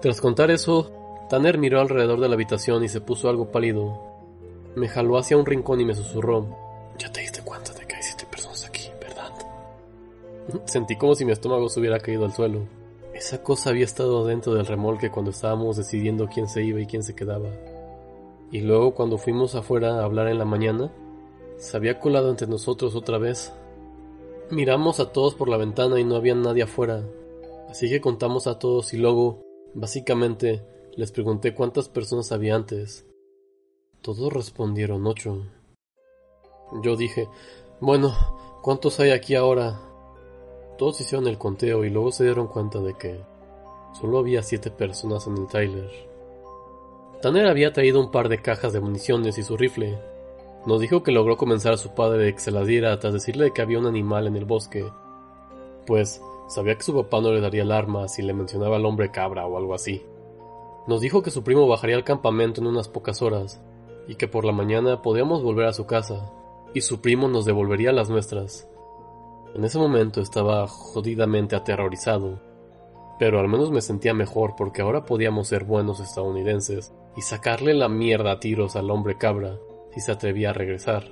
Tras 0.00 0.20
contar 0.20 0.50
eso, 0.50 0.90
Tanner 1.30 1.58
miró 1.58 1.80
alrededor 1.80 2.20
de 2.20 2.28
la 2.28 2.34
habitación 2.34 2.82
y 2.82 2.88
se 2.88 3.00
puso 3.00 3.28
algo 3.28 3.52
pálido. 3.52 3.96
Me 4.74 4.88
jaló 4.88 5.16
hacia 5.16 5.36
un 5.36 5.46
rincón 5.46 5.80
y 5.80 5.84
me 5.84 5.94
susurró. 5.94 6.46
Ya 6.98 7.10
te 7.12 7.20
diste 7.20 7.40
cuenta 7.42 7.72
de 7.72 7.86
que 7.86 7.94
hay 7.94 8.02
siete 8.02 8.26
personas 8.28 8.66
aquí, 8.66 8.88
¿verdad? 9.00 9.32
Sentí 10.64 10.96
como 10.96 11.14
si 11.14 11.24
mi 11.24 11.30
estómago 11.30 11.68
se 11.68 11.78
hubiera 11.78 12.00
caído 12.00 12.24
al 12.24 12.32
suelo. 12.32 12.66
Esa 13.24 13.42
cosa 13.42 13.70
había 13.70 13.86
estado 13.86 14.26
dentro 14.26 14.52
del 14.52 14.66
remolque 14.66 15.10
cuando 15.10 15.30
estábamos 15.30 15.78
decidiendo 15.78 16.28
quién 16.28 16.46
se 16.46 16.62
iba 16.62 16.78
y 16.82 16.86
quién 16.86 17.02
se 17.02 17.14
quedaba. 17.14 17.48
Y 18.52 18.60
luego 18.60 18.94
cuando 18.94 19.16
fuimos 19.16 19.54
afuera 19.54 19.94
a 19.94 20.04
hablar 20.04 20.28
en 20.28 20.36
la 20.36 20.44
mañana, 20.44 20.92
se 21.56 21.74
había 21.74 21.98
colado 21.98 22.28
entre 22.28 22.46
nosotros 22.46 22.94
otra 22.94 23.16
vez. 23.16 23.50
Miramos 24.50 25.00
a 25.00 25.10
todos 25.10 25.34
por 25.34 25.48
la 25.48 25.56
ventana 25.56 25.98
y 25.98 26.04
no 26.04 26.16
había 26.16 26.34
nadie 26.34 26.64
afuera. 26.64 27.02
Así 27.70 27.88
que 27.88 28.02
contamos 28.02 28.46
a 28.46 28.58
todos 28.58 28.92
y 28.92 28.98
luego, 28.98 29.40
básicamente, 29.72 30.62
les 30.94 31.10
pregunté 31.10 31.54
cuántas 31.54 31.88
personas 31.88 32.30
había 32.30 32.54
antes. 32.54 33.06
Todos 34.02 34.34
respondieron 34.34 35.06
ocho. 35.06 35.46
Yo 36.82 36.94
dije, 36.94 37.26
bueno, 37.80 38.12
¿cuántos 38.62 39.00
hay 39.00 39.12
aquí 39.12 39.34
ahora? 39.34 39.80
Todos 40.78 41.00
hicieron 41.00 41.28
el 41.28 41.38
conteo 41.38 41.84
y 41.84 41.90
luego 41.90 42.10
se 42.10 42.24
dieron 42.24 42.48
cuenta 42.48 42.80
de 42.80 42.94
que 42.94 43.20
solo 43.98 44.18
había 44.18 44.42
siete 44.42 44.70
personas 44.70 45.26
en 45.26 45.38
el 45.38 45.46
trailer. 45.46 45.90
Tanner 47.22 47.46
había 47.46 47.72
traído 47.72 48.00
un 48.00 48.10
par 48.10 48.28
de 48.28 48.42
cajas 48.42 48.72
de 48.72 48.80
municiones 48.80 49.38
y 49.38 49.42
su 49.42 49.56
rifle, 49.56 49.98
Nos 50.66 50.80
dijo 50.80 51.02
que 51.02 51.12
logró 51.12 51.36
convencer 51.36 51.72
a 51.72 51.76
su 51.76 51.94
padre 51.94 52.24
de 52.24 52.32
que 52.34 52.40
se 52.40 52.50
la 52.50 52.64
diera 52.64 52.98
tras 52.98 53.12
decirle 53.12 53.52
que 53.52 53.62
había 53.62 53.78
un 53.78 53.86
animal 53.86 54.26
en 54.26 54.36
el 54.36 54.46
bosque, 54.46 54.84
pues 55.86 56.22
sabía 56.48 56.74
que 56.74 56.82
su 56.82 56.94
papá 56.94 57.20
no 57.20 57.32
le 57.32 57.40
daría 57.40 57.62
el 57.62 57.72
arma 57.72 58.08
si 58.08 58.22
le 58.22 58.32
mencionaba 58.32 58.76
al 58.76 58.86
hombre 58.86 59.10
cabra 59.10 59.46
o 59.46 59.56
algo 59.58 59.74
así. 59.74 60.02
Nos 60.86 61.00
dijo 61.00 61.22
que 61.22 61.30
su 61.30 61.42
primo 61.42 61.66
bajaría 61.66 61.96
al 61.96 62.04
campamento 62.04 62.60
en 62.60 62.66
unas 62.66 62.88
pocas 62.88 63.22
horas 63.22 63.60
y 64.06 64.16
que 64.16 64.28
por 64.28 64.44
la 64.44 64.52
mañana 64.52 65.02
podíamos 65.02 65.42
volver 65.42 65.66
a 65.66 65.72
su 65.72 65.86
casa 65.86 66.30
y 66.74 66.80
su 66.80 67.00
primo 67.00 67.28
nos 67.28 67.44
devolvería 67.44 67.92
las 67.92 68.10
nuestras. 68.10 68.68
En 69.54 69.64
ese 69.64 69.78
momento 69.78 70.20
estaba 70.20 70.66
jodidamente 70.66 71.54
aterrorizado, 71.54 72.40
pero 73.20 73.38
al 73.38 73.46
menos 73.46 73.70
me 73.70 73.80
sentía 73.80 74.12
mejor 74.12 74.54
porque 74.56 74.82
ahora 74.82 75.04
podíamos 75.04 75.46
ser 75.46 75.62
buenos 75.62 76.00
estadounidenses 76.00 76.92
y 77.16 77.22
sacarle 77.22 77.72
la 77.72 77.88
mierda 77.88 78.32
a 78.32 78.40
tiros 78.40 78.74
al 78.74 78.90
hombre 78.90 79.16
cabra 79.16 79.56
si 79.92 80.00
se 80.00 80.10
atrevía 80.10 80.50
a 80.50 80.54
regresar. 80.54 81.04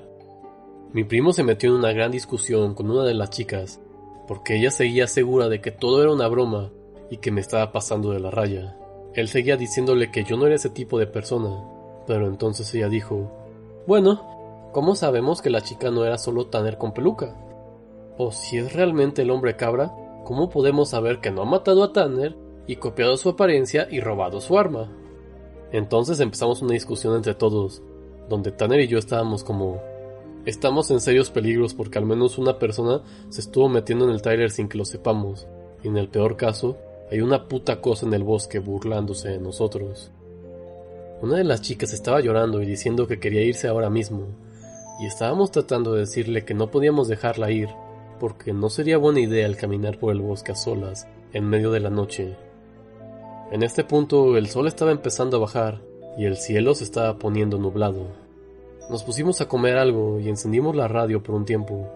Mi 0.93 1.05
primo 1.05 1.33
se 1.33 1.45
metió 1.45 1.71
en 1.71 1.77
una 1.77 1.93
gran 1.93 2.11
discusión 2.11 2.75
con 2.75 2.91
una 2.91 3.05
de 3.05 3.15
las 3.15 3.31
chicas 3.31 3.81
porque 4.27 4.57
ella 4.57 4.73
seguía 4.73 5.07
segura 5.07 5.49
de 5.49 5.61
que 5.61 5.71
todo 5.71 6.03
era 6.03 6.13
una 6.13 6.27
broma 6.27 6.71
y 7.11 7.19
que 7.19 7.31
me 7.31 7.41
estaba 7.41 7.71
pasando 7.71 8.11
de 8.11 8.19
la 8.19 8.31
raya. 8.31 8.77
Él 9.15 9.29
seguía 9.29 9.57
diciéndole 9.57 10.11
que 10.11 10.25
yo 10.25 10.37
no 10.37 10.47
era 10.47 10.57
ese 10.57 10.71
tipo 10.71 10.99
de 10.99 11.07
persona, 11.07 11.63
pero 12.09 12.27
entonces 12.27 12.75
ella 12.75 12.89
dijo, 12.89 13.31
bueno, 13.87 14.71
¿cómo 14.73 14.97
sabemos 14.97 15.43
que 15.43 15.51
la 15.51 15.61
chica 15.61 15.91
no 15.91 16.05
era 16.05 16.19
solo 16.19 16.47
Tanner 16.47 16.79
con 16.79 16.93
peluca? 16.93 17.37
O 18.19 18.31
si 18.31 18.59
es 18.59 18.73
realmente 18.73 19.23
el 19.23 19.31
hombre 19.31 19.57
cabra, 19.57 19.93
¿cómo 20.25 20.49
podemos 20.49 20.91
saber 20.91 21.21
que 21.21 21.31
no 21.31 21.43
ha 21.43 21.47
matado 21.47 21.83
a 21.83 21.93
Tanner 21.93 22.37
y 22.67 22.77
copiado 22.77 23.17
su 23.17 23.31
apariencia 23.31 23.89
y 23.91 24.01
robado 24.01 24.41
su 24.41 24.59
arma? 24.59 24.91
Entonces 25.73 26.21
empezamos 26.21 26.61
una 26.61 26.75
discusión 26.75 27.17
entre 27.17 27.35
todos, 27.35 27.83
donde 28.29 28.53
Tanner 28.53 28.81
y 28.81 28.89
yo 28.89 28.99
estábamos 28.99 29.43
como, 29.43 29.81
estamos 30.45 30.91
en 30.91 31.01
serios 31.01 31.31
peligros 31.31 31.73
porque 31.73 31.99
al 31.99 32.05
menos 32.05 32.37
una 32.37 32.59
persona 32.59 33.03
se 33.31 33.41
estuvo 33.41 33.69
metiendo 33.69 34.05
en 34.05 34.11
el 34.11 34.23
Tyler 34.23 34.51
sin 34.51 34.69
que 34.69 34.79
lo 34.79 34.85
sepamos, 34.85 35.47
y 35.83 35.89
en 35.89 35.97
el 35.97 36.09
peor 36.09 36.37
caso, 36.37 36.77
hay 37.11 37.21
una 37.21 37.49
puta 37.49 37.81
cosa 37.81 38.07
en 38.07 38.15
el 38.15 38.23
bosque 38.23 38.59
burlándose 38.59 39.31
de 39.31 39.39
nosotros. 39.39 40.11
Una 41.23 41.37
de 41.37 41.45
las 41.45 41.63
chicas 41.63 41.93
estaba 41.93 42.21
llorando 42.21 42.61
y 42.61 42.67
diciendo 42.67 43.07
que 43.07 43.21
quería 43.21 43.43
irse 43.43 43.69
ahora 43.69 43.89
mismo, 43.89 44.27
y 45.01 45.07
estábamos 45.07 45.51
tratando 45.51 45.95
de 45.95 46.01
decirle 46.01 46.45
que 46.45 46.55
no 46.55 46.71
podíamos 46.71 47.09
dejarla 47.09 47.51
ir, 47.51 47.69
porque 48.23 48.53
no 48.53 48.71
sería 48.71 48.99
buena 48.99 49.19
idea 49.19 49.47
el 49.47 49.57
caminar 49.57 49.99
por 49.99 50.13
el 50.13 50.21
bosque 50.21 50.53
a 50.53 50.55
solas, 50.55 51.09
en 51.33 51.45
medio 51.45 51.73
de 51.73 51.81
la 51.81 51.91
noche. 51.91 52.37
En 53.51 53.65
este 53.65 53.83
punto 53.83 54.37
el 54.37 54.47
sol 54.47 54.69
estaba 54.69 54.93
empezando 54.93 55.37
a 55.37 55.41
bajar, 55.41 55.83
y 56.17 56.27
el 56.27 56.37
cielo 56.37 56.77
se 56.77 56.85
estaba 56.85 57.19
poniendo 57.19 57.59
nublado. 57.59 58.07
Nos 58.89 59.03
pusimos 59.03 59.41
a 59.41 59.49
comer 59.49 59.77
algo 59.77 60.21
y 60.21 60.29
encendimos 60.29 60.77
la 60.77 60.87
radio 60.87 61.21
por 61.21 61.35
un 61.35 61.45
tiempo, 61.45 61.91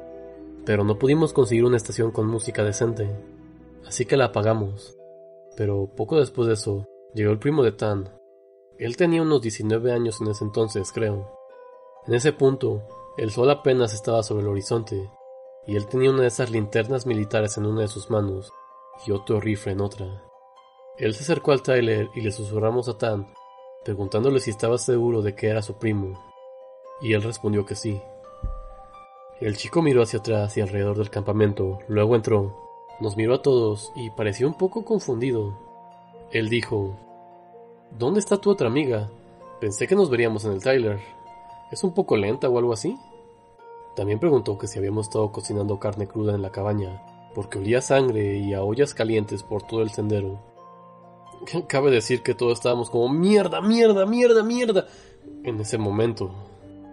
pero 0.65 0.83
no 0.83 0.99
pudimos 0.99 1.33
conseguir 1.33 1.65
una 1.65 1.77
estación 1.77 2.11
con 2.11 2.27
música 2.27 2.65
decente, 2.65 3.09
así 3.87 4.05
que 4.05 4.17
la 4.17 4.25
apagamos. 4.25 4.99
Pero 5.57 5.89
poco 5.95 6.19
después 6.19 6.49
de 6.49 6.55
eso, 6.55 6.89
llegó 7.15 7.31
el 7.31 7.39
primo 7.39 7.63
de 7.63 7.71
Tan. 7.71 8.11
Él 8.81 8.97
tenía 8.97 9.23
unos 9.23 9.43
19 9.43 9.93
años 9.93 10.21
en 10.21 10.27
ese 10.27 10.43
entonces, 10.43 10.91
creo. 10.91 11.31
En 12.09 12.15
ese 12.15 12.33
punto, 12.33 12.83
el 13.17 13.31
sol 13.31 13.49
apenas 13.49 13.95
estaba 13.95 14.25
sobre 14.25 14.43
el 14.43 14.49
horizonte, 14.49 15.09
y 15.67 15.77
él 15.77 15.87
tenía 15.87 16.11
una 16.11 16.23
de 16.23 16.29
esas 16.29 16.51
linternas 16.51 17.07
militares 17.07 17.57
en 17.57 17.67
una 17.67 17.83
de 17.83 17.89
sus 17.89 18.11
manos 18.11 18.53
y 19.07 19.13
otro 19.13 19.41
rifle 19.41 19.73
en 19.73 19.81
otra. 19.81 20.23
Él 20.99 21.15
se 21.15 21.23
acercó 21.23 21.53
al 21.53 21.63
Tyler 21.63 22.09
y 22.15 22.21
le 22.21 22.33
susurramos 22.33 22.89
a 22.89 22.97
Tan, 22.97 23.33
preguntándole 23.85 24.41
si 24.41 24.51
estaba 24.51 24.79
seguro 24.79 25.23
de 25.23 25.35
que 25.35 25.49
era 25.49 25.63
su 25.63 25.75
primo, 25.79 26.19
y 27.01 27.13
él 27.13 27.23
respondió 27.23 27.67
que 27.67 27.75
sí. 27.75 28.01
El 29.41 29.57
chico 29.57 29.83
miró 29.83 30.03
hacia 30.03 30.21
atrás 30.21 30.57
y 30.57 30.61
alrededor 30.61 30.97
del 30.97 31.11
campamento, 31.11 31.81
luego 31.89 32.17
entró 32.17 32.67
nos 32.99 33.17
miró 33.17 33.35
a 33.35 33.43
todos 33.43 33.93
y 33.95 34.09
pareció 34.11 34.49
un 34.49 34.55
poco 34.55 34.85
confundido. 34.85 35.53
Él 36.33 36.49
dijo, 36.49 36.97
¿Dónde 37.91 38.21
está 38.21 38.39
tu 38.39 38.51
otra 38.51 38.69
amiga? 38.69 39.11
Pensé 39.61 39.87
que 39.87 39.95
nos 39.95 40.09
veríamos 40.09 40.47
en 40.47 40.53
el 40.53 40.63
Tyler. 40.63 40.99
¿Es 41.71 41.85
un 41.85 41.93
poco 41.93 42.17
lenta 42.17 42.49
o 42.49 42.59
algo 42.59 42.73
así? 42.73 42.97
También 43.97 44.21
preguntó 44.21 44.59
que 44.59 44.67
si 44.67 44.79
habíamos 44.79 45.07
estado 45.07 45.33
cocinando 45.33 45.81
carne 45.81 46.07
cruda 46.07 46.35
en 46.35 46.43
la 46.43 46.53
cabaña, 46.53 47.03
porque 47.35 47.59
olía 47.59 47.81
sangre 47.81 48.37
y 48.39 48.53
a 48.53 48.63
ollas 48.63 48.93
calientes 48.93 49.43
por 49.43 49.63
todo 49.63 49.81
el 49.81 49.91
sendero. 49.91 50.39
Cabe 51.67 51.91
decir 51.91 52.23
que 52.23 52.35
todos 52.35 52.53
estábamos 52.53 52.91
como 52.91 53.09
mierda, 53.09 53.63
mierda, 53.63 54.05
mierda, 54.05 54.43
mierda 54.43 54.87
en 55.45 55.59
ese 55.61 55.79
momento, 55.79 56.31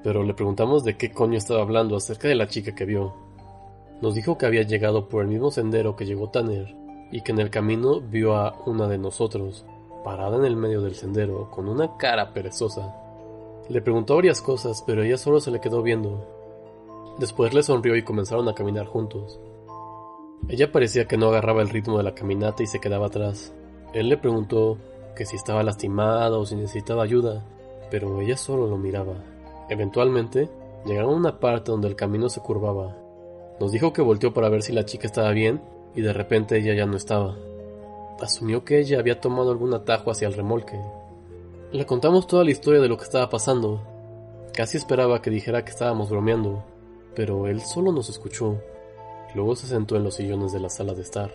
pero 0.01 0.23
le 0.23 0.33
preguntamos 0.33 0.85
de 0.85 0.95
qué 0.95 1.11
coño 1.11 1.37
estaba 1.37 1.61
hablando 1.61 1.97
acerca 1.97 2.29
de 2.29 2.35
la 2.35 2.47
chica 2.47 2.73
que 2.73 2.85
vio. 2.85 3.13
Nos 4.01 4.15
dijo 4.15 4.37
que 4.37 4.45
había 4.45 4.63
llegado 4.63 5.09
por 5.09 5.23
el 5.23 5.27
mismo 5.27 5.51
sendero 5.51 5.97
que 5.97 6.05
llegó 6.05 6.29
Tanner 6.29 6.73
y 7.11 7.21
que 7.21 7.33
en 7.33 7.39
el 7.39 7.49
camino 7.49 7.99
vio 7.99 8.35
a 8.35 8.55
una 8.65 8.87
de 8.87 8.97
nosotros, 8.97 9.65
parada 10.05 10.37
en 10.37 10.45
el 10.45 10.55
medio 10.55 10.81
del 10.81 10.95
sendero, 10.95 11.51
con 11.51 11.67
una 11.67 11.97
cara 11.97 12.33
perezosa. 12.33 12.95
Le 13.67 13.81
preguntó 13.81 14.15
varias 14.15 14.41
cosas, 14.41 14.83
pero 14.85 15.03
ella 15.03 15.17
solo 15.17 15.39
se 15.39 15.51
le 15.51 15.61
quedó 15.61 15.81
viendo. 15.81 16.42
Después 17.17 17.53
le 17.53 17.63
sonrió 17.63 17.95
y 17.95 18.03
comenzaron 18.03 18.47
a 18.49 18.55
caminar 18.55 18.85
juntos. 18.85 19.39
Ella 20.49 20.71
parecía 20.71 21.07
que 21.07 21.17
no 21.17 21.27
agarraba 21.27 21.61
el 21.61 21.69
ritmo 21.69 21.97
de 21.97 22.03
la 22.03 22.15
caminata 22.15 22.63
y 22.63 22.67
se 22.67 22.79
quedaba 22.79 23.07
atrás. 23.07 23.53
Él 23.93 24.09
le 24.09 24.17
preguntó 24.17 24.77
que 25.15 25.25
si 25.25 25.35
estaba 25.35 25.63
lastimada 25.63 26.37
o 26.37 26.45
si 26.45 26.55
necesitaba 26.55 27.03
ayuda, 27.03 27.45
pero 27.91 28.19
ella 28.21 28.35
solo 28.37 28.67
lo 28.67 28.77
miraba. 28.77 29.15
Eventualmente, 29.69 30.49
llegaron 30.85 31.13
a 31.13 31.17
una 31.17 31.39
parte 31.39 31.71
donde 31.71 31.87
el 31.87 31.95
camino 31.95 32.29
se 32.29 32.41
curvaba 32.41 32.97
nos 33.59 33.71
dijo 33.71 33.93
que 33.93 34.01
volteó 34.01 34.33
para 34.33 34.49
ver 34.49 34.63
si 34.63 34.73
la 34.73 34.85
chica 34.85 35.07
estaba 35.07 35.31
bien 35.31 35.61
y 35.95 36.01
de 36.01 36.13
repente 36.13 36.57
ella 36.57 36.73
ya 36.73 36.85
no 36.85 36.97
estaba. 36.97 37.35
Asumió 38.19 38.63
que 38.63 38.79
ella 38.79 38.99
había 38.99 39.19
tomado 39.19 39.51
algún 39.51 39.73
atajo 39.73 40.11
hacia 40.11 40.27
el 40.27 40.33
remolque. 40.33 40.79
Le 41.71 41.85
contamos 41.85 42.27
toda 42.27 42.43
la 42.43 42.51
historia 42.51 42.81
de 42.81 42.87
lo 42.87 42.97
que 42.97 43.03
estaba 43.03 43.29
pasando. 43.29 43.81
Casi 44.53 44.77
esperaba 44.77 45.21
que 45.21 45.29
dijera 45.29 45.63
que 45.63 45.71
estábamos 45.71 46.09
bromeando, 46.09 46.63
pero 47.15 47.47
él 47.47 47.61
solo 47.61 47.91
nos 47.91 48.09
escuchó. 48.09 48.57
Luego 49.35 49.55
se 49.55 49.67
sentó 49.67 49.95
en 49.95 50.03
los 50.03 50.15
sillones 50.15 50.53
de 50.53 50.59
la 50.59 50.69
sala 50.69 50.93
de 50.93 51.01
estar. 51.01 51.31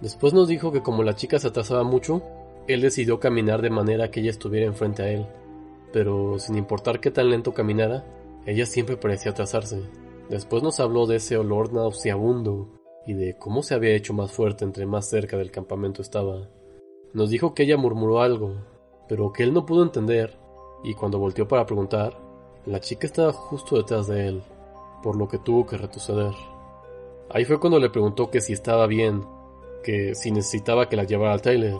Después 0.00 0.34
nos 0.34 0.48
dijo 0.48 0.72
que 0.72 0.82
como 0.82 1.02
la 1.02 1.14
chica 1.14 1.38
se 1.38 1.48
atrasaba 1.48 1.84
mucho, 1.84 2.22
él 2.66 2.80
decidió 2.80 3.20
caminar 3.20 3.62
de 3.62 3.70
manera 3.70 4.10
que 4.10 4.20
ella 4.20 4.30
estuviera 4.30 4.66
enfrente 4.66 5.02
a 5.02 5.10
él. 5.10 5.26
Pero 5.92 6.38
sin 6.38 6.56
importar 6.56 7.00
qué 7.00 7.10
tan 7.10 7.30
lento 7.30 7.54
caminara, 7.54 8.04
ella 8.46 8.66
siempre 8.66 8.96
parecía 8.96 9.32
atrasarse. 9.32 9.82
Después 10.28 10.62
nos 10.62 10.80
habló 10.80 11.06
de 11.06 11.16
ese 11.16 11.36
olor 11.36 11.72
nauseabundo 11.72 12.68
y 13.06 13.14
de 13.14 13.36
cómo 13.36 13.62
se 13.62 13.74
había 13.74 13.94
hecho 13.94 14.14
más 14.14 14.32
fuerte 14.32 14.64
entre 14.64 14.86
más 14.86 15.08
cerca 15.08 15.36
del 15.36 15.50
campamento 15.50 16.02
estaba. 16.02 16.48
Nos 17.12 17.30
dijo 17.30 17.54
que 17.54 17.64
ella 17.64 17.76
murmuró 17.76 18.20
algo, 18.20 18.54
pero 19.08 19.32
que 19.32 19.42
él 19.42 19.52
no 19.52 19.66
pudo 19.66 19.82
entender, 19.82 20.38
y 20.84 20.94
cuando 20.94 21.18
volteó 21.18 21.46
para 21.46 21.66
preguntar, 21.66 22.16
la 22.64 22.80
chica 22.80 23.06
estaba 23.06 23.32
justo 23.32 23.76
detrás 23.76 24.06
de 24.06 24.28
él, 24.28 24.42
por 25.02 25.16
lo 25.16 25.28
que 25.28 25.38
tuvo 25.38 25.66
que 25.66 25.76
retroceder. 25.76 26.32
Ahí 27.30 27.44
fue 27.44 27.58
cuando 27.58 27.78
le 27.78 27.90
preguntó 27.90 28.30
que 28.30 28.40
si 28.40 28.52
estaba 28.52 28.86
bien, 28.86 29.24
que 29.82 30.14
si 30.14 30.30
necesitaba 30.30 30.88
que 30.88 30.96
la 30.96 31.04
llevara 31.04 31.32
al 31.32 31.42
Tyler. 31.42 31.78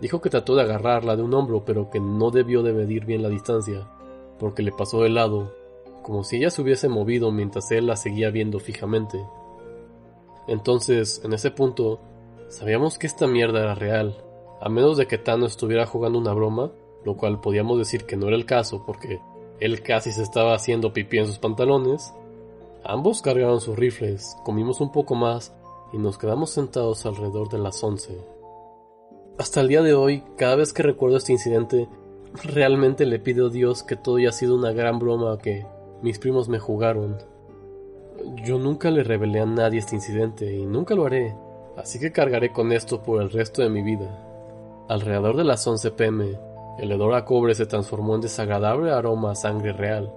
Dijo 0.00 0.20
que 0.20 0.30
trató 0.30 0.56
de 0.56 0.62
agarrarla 0.62 1.16
de 1.16 1.22
un 1.22 1.32
hombro, 1.34 1.64
pero 1.64 1.90
que 1.90 2.00
no 2.00 2.30
debió 2.30 2.62
de 2.62 2.72
medir 2.72 3.04
bien 3.04 3.22
la 3.22 3.28
distancia, 3.28 3.88
porque 4.38 4.62
le 4.62 4.72
pasó 4.72 5.02
de 5.02 5.10
lado 5.10 5.52
como 6.02 6.24
si 6.24 6.36
ella 6.36 6.50
se 6.50 6.60
hubiese 6.60 6.88
movido 6.88 7.30
mientras 7.30 7.70
él 7.70 7.86
la 7.86 7.96
seguía 7.96 8.30
viendo 8.30 8.58
fijamente. 8.58 9.24
Entonces, 10.48 11.22
en 11.24 11.32
ese 11.32 11.50
punto, 11.50 12.00
sabíamos 12.48 12.98
que 12.98 13.06
esta 13.06 13.26
mierda 13.26 13.60
era 13.60 13.74
real, 13.74 14.16
a 14.60 14.68
menos 14.68 14.96
de 14.96 15.06
que 15.06 15.18
Tano 15.18 15.46
estuviera 15.46 15.86
jugando 15.86 16.18
una 16.18 16.32
broma, 16.32 16.72
lo 17.04 17.16
cual 17.16 17.40
podíamos 17.40 17.78
decir 17.78 18.04
que 18.04 18.16
no 18.16 18.26
era 18.26 18.36
el 18.36 18.46
caso 18.46 18.84
porque 18.84 19.20
él 19.60 19.82
casi 19.82 20.12
se 20.12 20.22
estaba 20.22 20.54
haciendo 20.54 20.92
pipí 20.92 21.18
en 21.18 21.26
sus 21.26 21.38
pantalones. 21.38 22.12
Ambos 22.84 23.22
cargaron 23.22 23.60
sus 23.60 23.76
rifles, 23.76 24.36
comimos 24.44 24.80
un 24.80 24.90
poco 24.90 25.14
más 25.14 25.54
y 25.92 25.98
nos 25.98 26.18
quedamos 26.18 26.50
sentados 26.50 27.06
alrededor 27.06 27.48
de 27.48 27.58
las 27.58 27.82
once. 27.84 28.18
Hasta 29.38 29.60
el 29.60 29.68
día 29.68 29.82
de 29.82 29.94
hoy, 29.94 30.24
cada 30.36 30.56
vez 30.56 30.72
que 30.72 30.82
recuerdo 30.82 31.16
este 31.16 31.32
incidente, 31.32 31.88
realmente 32.42 33.06
le 33.06 33.20
pido 33.20 33.46
a 33.46 33.50
Dios 33.50 33.84
que 33.84 33.94
todo 33.94 34.16
haya 34.16 34.32
sido 34.32 34.56
una 34.56 34.72
gran 34.72 34.98
broma 34.98 35.38
que 35.38 35.64
mis 36.02 36.18
primos 36.18 36.48
me 36.48 36.58
jugaron. 36.58 37.18
Yo 38.44 38.58
nunca 38.58 38.90
le 38.90 39.04
revelé 39.04 39.40
a 39.40 39.46
nadie 39.46 39.78
este 39.78 39.94
incidente 39.94 40.52
y 40.52 40.66
nunca 40.66 40.96
lo 40.96 41.06
haré, 41.06 41.36
así 41.76 42.00
que 42.00 42.10
cargaré 42.10 42.52
con 42.52 42.72
esto 42.72 43.02
por 43.02 43.22
el 43.22 43.30
resto 43.30 43.62
de 43.62 43.70
mi 43.70 43.82
vida. 43.82 44.28
Alrededor 44.88 45.36
de 45.36 45.44
las 45.44 45.64
11 45.64 45.92
pm, 45.92 46.38
el 46.80 46.90
hedor 46.90 47.14
a 47.14 47.24
cobre 47.24 47.54
se 47.54 47.66
transformó 47.66 48.16
en 48.16 48.22
desagradable 48.22 48.90
aroma 48.90 49.30
a 49.30 49.34
sangre 49.36 49.72
real, 49.72 50.12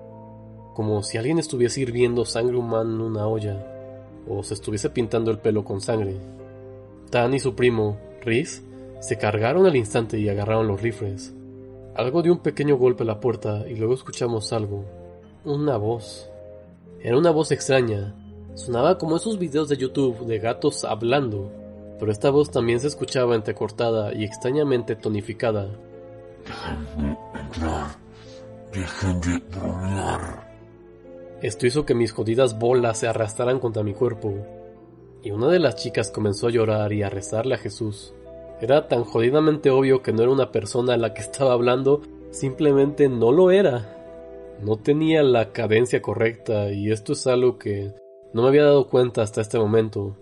como 0.76 1.02
si 1.02 1.18
alguien 1.18 1.40
estuviese 1.40 1.82
hirviendo 1.82 2.26
sangre 2.26 2.58
humana 2.58 2.94
en 2.94 3.02
una 3.02 3.28
olla, 3.28 3.66
o 4.28 4.44
se 4.44 4.54
estuviese 4.54 4.90
pintando 4.90 5.32
el 5.32 5.40
pelo 5.40 5.64
con 5.64 5.80
sangre. 5.80 6.18
Tan 7.10 7.34
y 7.34 7.40
su 7.40 7.56
primo, 7.56 7.98
Riz, 8.22 8.62
se 9.00 9.18
cargaron 9.18 9.66
al 9.66 9.76
instante 9.76 10.20
y 10.20 10.28
agarraron 10.28 10.68
los 10.68 10.82
rifles. 10.82 11.34
Algo 11.96 12.22
dio 12.22 12.34
un 12.34 12.40
pequeño 12.40 12.76
golpe 12.76 13.04
a 13.04 13.06
la 13.06 13.22
puerta 13.22 13.64
y 13.70 13.76
luego 13.76 13.94
escuchamos 13.94 14.52
algo, 14.52 14.84
una 15.46 15.78
voz. 15.78 16.30
Era 17.02 17.18
una 17.18 17.32
voz 17.32 17.52
extraña. 17.52 18.14
Sonaba 18.56 18.98
como 18.98 19.16
esos 19.16 19.40
videos 19.40 19.70
de 19.70 19.78
YouTube 19.78 20.26
de 20.26 20.40
gatos 20.40 20.84
hablando, 20.84 21.52
pero 22.00 22.12
esta 22.12 22.32
voz 22.32 22.52
también 22.52 22.82
se 22.82 22.88
escuchaba 22.88 23.36
entrecortada 23.36 24.14
y 24.14 24.26
extrañamente 24.26 24.98
tonificada. 24.98 25.70
Esto 31.42 31.68
hizo 31.68 31.86
que 31.86 31.96
mis 31.96 32.12
jodidas 32.12 32.58
bolas 32.58 33.00
se 33.00 33.08
arrastraran 33.08 33.60
contra 33.60 33.84
mi 33.84 33.94
cuerpo, 33.94 34.34
y 35.22 35.32
una 35.32 35.48
de 35.48 35.60
las 35.60 35.76
chicas 35.76 36.12
comenzó 36.12 36.48
a 36.48 36.52
llorar 36.52 36.94
y 36.94 37.04
a 37.04 37.10
rezarle 37.10 37.56
a 37.56 37.60
Jesús. 37.60 38.14
Era 38.62 38.88
tan 38.88 39.04
jodidamente 39.04 39.70
obvio 39.70 40.02
que 40.02 40.14
no 40.14 40.24
era 40.24 40.32
una 40.32 40.52
persona 40.52 40.94
a 40.94 40.98
la 40.98 41.14
que 41.14 41.22
estaba 41.24 41.54
hablando, 41.54 42.02
simplemente 42.32 43.10
no 43.10 43.32
lo 43.32 43.52
era 43.52 43.96
no 44.62 44.78
tenía 44.78 45.24
la 45.24 45.52
cadencia 45.52 46.02
correcta 46.02 46.72
y 46.72 46.92
esto 46.92 47.14
es 47.14 47.28
algo 47.28 47.58
que 47.58 47.94
no 48.34 48.44
me 48.44 48.48
había 48.48 48.64
dado 48.64 48.88
cuenta 48.88 49.22
hasta 49.22 49.42
este 49.42 49.60
momento. 49.60 50.16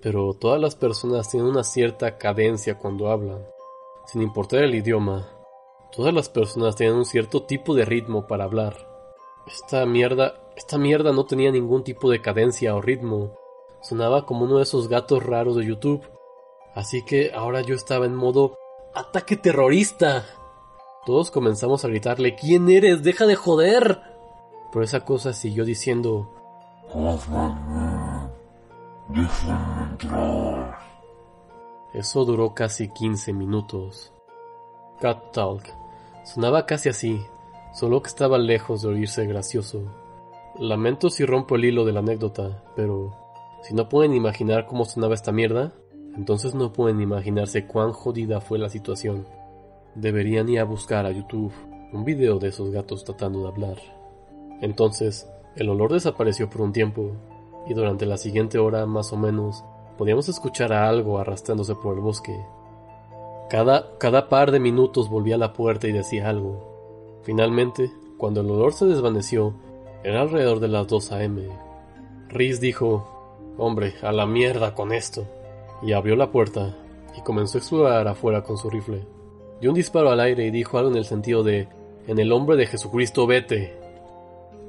Pero 0.00 0.34
todas 0.34 0.60
las 0.60 0.74
personas 0.74 1.30
tienen 1.30 1.48
una 1.48 1.64
cierta 1.64 2.18
cadencia 2.18 2.78
cuando 2.78 3.10
hablan, 3.10 3.44
sin 4.06 4.22
importar 4.22 4.62
el 4.62 4.74
idioma. 4.74 5.28
Todas 5.92 6.12
las 6.12 6.28
personas 6.28 6.76
tienen 6.76 6.96
un 6.96 7.04
cierto 7.04 7.44
tipo 7.44 7.74
de 7.74 7.84
ritmo 7.84 8.26
para 8.26 8.44
hablar. 8.44 8.76
Esta 9.46 9.86
mierda, 9.86 10.34
esta 10.56 10.78
mierda 10.78 11.12
no 11.12 11.26
tenía 11.26 11.50
ningún 11.50 11.82
tipo 11.82 12.10
de 12.10 12.22
cadencia 12.22 12.74
o 12.74 12.80
ritmo. 12.80 13.34
Sonaba 13.80 14.24
como 14.24 14.44
uno 14.44 14.58
de 14.58 14.62
esos 14.62 14.88
gatos 14.88 15.22
raros 15.22 15.56
de 15.56 15.66
YouTube. 15.66 16.02
Así 16.74 17.04
que 17.04 17.32
ahora 17.34 17.60
yo 17.60 17.74
estaba 17.74 18.06
en 18.06 18.14
modo 18.14 18.56
ataque 18.94 19.36
terrorista. 19.36 20.24
Todos 21.04 21.30
comenzamos 21.30 21.84
a 21.84 21.88
gritarle, 21.88 22.34
¿quién 22.34 22.70
eres? 22.70 23.02
¡Deja 23.02 23.26
de 23.26 23.34
joder! 23.34 24.00
Pero 24.72 24.84
esa 24.84 25.04
cosa 25.04 25.32
siguió 25.32 25.64
diciendo, 25.64 26.30
Eso 31.92 32.24
duró 32.24 32.54
casi 32.54 32.88
15 32.88 33.32
minutos. 33.32 34.12
Cat 35.00 35.32
Talk. 35.32 35.62
Sonaba 36.24 36.64
casi 36.64 36.88
así, 36.88 37.24
solo 37.74 38.00
que 38.02 38.08
estaba 38.08 38.38
lejos 38.38 38.82
de 38.82 38.88
oírse 38.88 39.26
gracioso. 39.26 39.82
Lamento 40.58 41.10
si 41.10 41.24
rompo 41.24 41.56
el 41.56 41.64
hilo 41.64 41.84
de 41.84 41.92
la 41.92 41.98
anécdota, 41.98 42.62
pero 42.76 43.10
si 43.62 43.74
no 43.74 43.88
pueden 43.88 44.14
imaginar 44.14 44.66
cómo 44.66 44.84
sonaba 44.84 45.14
esta 45.14 45.32
mierda, 45.32 45.72
entonces 46.16 46.54
no 46.54 46.72
pueden 46.72 47.00
imaginarse 47.00 47.66
cuán 47.66 47.92
jodida 47.92 48.40
fue 48.40 48.60
la 48.60 48.68
situación. 48.68 49.26
Deberían 49.96 50.48
ir 50.48 50.60
a 50.60 50.64
buscar 50.64 51.06
a 51.06 51.10
YouTube 51.10 51.52
un 51.92 52.04
video 52.04 52.38
de 52.38 52.48
esos 52.48 52.70
gatos 52.70 53.02
tratando 53.02 53.42
de 53.42 53.48
hablar. 53.48 53.78
Entonces, 54.60 55.28
el 55.56 55.68
olor 55.70 55.92
desapareció 55.92 56.48
por 56.48 56.60
un 56.60 56.72
tiempo, 56.72 57.10
y 57.66 57.74
durante 57.74 58.06
la 58.06 58.16
siguiente 58.16 58.58
hora 58.58 58.86
más 58.86 59.12
o 59.12 59.16
menos 59.16 59.64
podíamos 59.98 60.28
escuchar 60.28 60.72
a 60.72 60.88
algo 60.88 61.18
arrastrándose 61.18 61.74
por 61.74 61.96
el 61.96 62.00
bosque. 62.00 62.36
Cada, 63.50 63.98
cada 63.98 64.28
par 64.28 64.52
de 64.52 64.60
minutos 64.60 65.08
volvía 65.08 65.34
a 65.34 65.38
la 65.38 65.52
puerta 65.52 65.88
y 65.88 65.92
decía 65.92 66.28
algo. 66.28 67.20
Finalmente, 67.22 67.90
cuando 68.18 68.40
el 68.40 68.50
olor 68.50 68.72
se 68.72 68.86
desvaneció, 68.86 69.54
era 70.04 70.22
alrededor 70.22 70.60
de 70.60 70.68
las 70.68 70.86
2 70.86 71.12
a.m. 71.12 71.42
Rhys 72.28 72.60
dijo, 72.60 73.10
Hombre, 73.58 73.94
a 74.02 74.12
la 74.12 74.26
mierda 74.26 74.74
con 74.74 74.92
esto. 74.92 75.26
Y 75.82 75.92
abrió 75.92 76.14
la 76.14 76.30
puerta 76.30 76.76
y 77.16 77.22
comenzó 77.22 77.58
a 77.58 77.60
explorar 77.60 78.08
afuera 78.08 78.42
con 78.42 78.56
su 78.56 78.70
rifle 78.70 79.04
dio 79.64 79.70
un 79.70 79.76
disparo 79.76 80.10
al 80.10 80.20
aire 80.20 80.44
y 80.44 80.50
dijo 80.50 80.76
algo 80.76 80.90
en 80.90 80.98
el 80.98 81.06
sentido 81.06 81.42
de 81.42 81.68
En 82.06 82.18
el 82.18 82.28
nombre 82.28 82.54
de 82.56 82.66
Jesucristo 82.66 83.26
vete. 83.26 83.74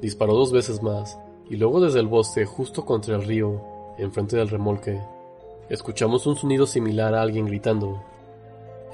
Disparó 0.00 0.32
dos 0.32 0.52
veces 0.52 0.82
más, 0.82 1.18
y 1.50 1.56
luego 1.56 1.82
desde 1.82 2.00
el 2.00 2.06
bosque, 2.06 2.46
justo 2.46 2.86
contra 2.86 3.16
el 3.16 3.24
río, 3.24 3.60
enfrente 3.98 4.38
del 4.38 4.48
remolque, 4.48 4.98
escuchamos 5.68 6.26
un 6.26 6.36
sonido 6.36 6.66
similar 6.66 7.14
a 7.14 7.20
alguien 7.20 7.44
gritando. 7.44 8.02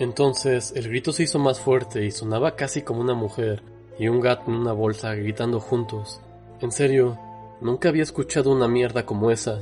Entonces 0.01 0.73
el 0.75 0.89
grito 0.89 1.13
se 1.13 1.23
hizo 1.23 1.39
más 1.39 1.61
fuerte 1.61 2.05
y 2.05 2.11
sonaba 2.11 2.57
casi 2.57 2.83
como 2.83 3.01
una 3.01 3.15
mujer 3.15 3.63
y 3.97 4.09
un 4.09 4.21
gato 4.21 4.51
en 4.51 4.57
una 4.57 4.73
bolsa 4.73 5.15
gritando 5.15 5.61
juntos. 5.61 6.21
En 6.63 6.71
serio, 6.71 7.19
nunca 7.61 7.89
había 7.89 8.05
escuchado 8.05 8.53
una 8.53 8.69
mierda 8.69 9.05
como 9.05 9.33
esa, 9.33 9.59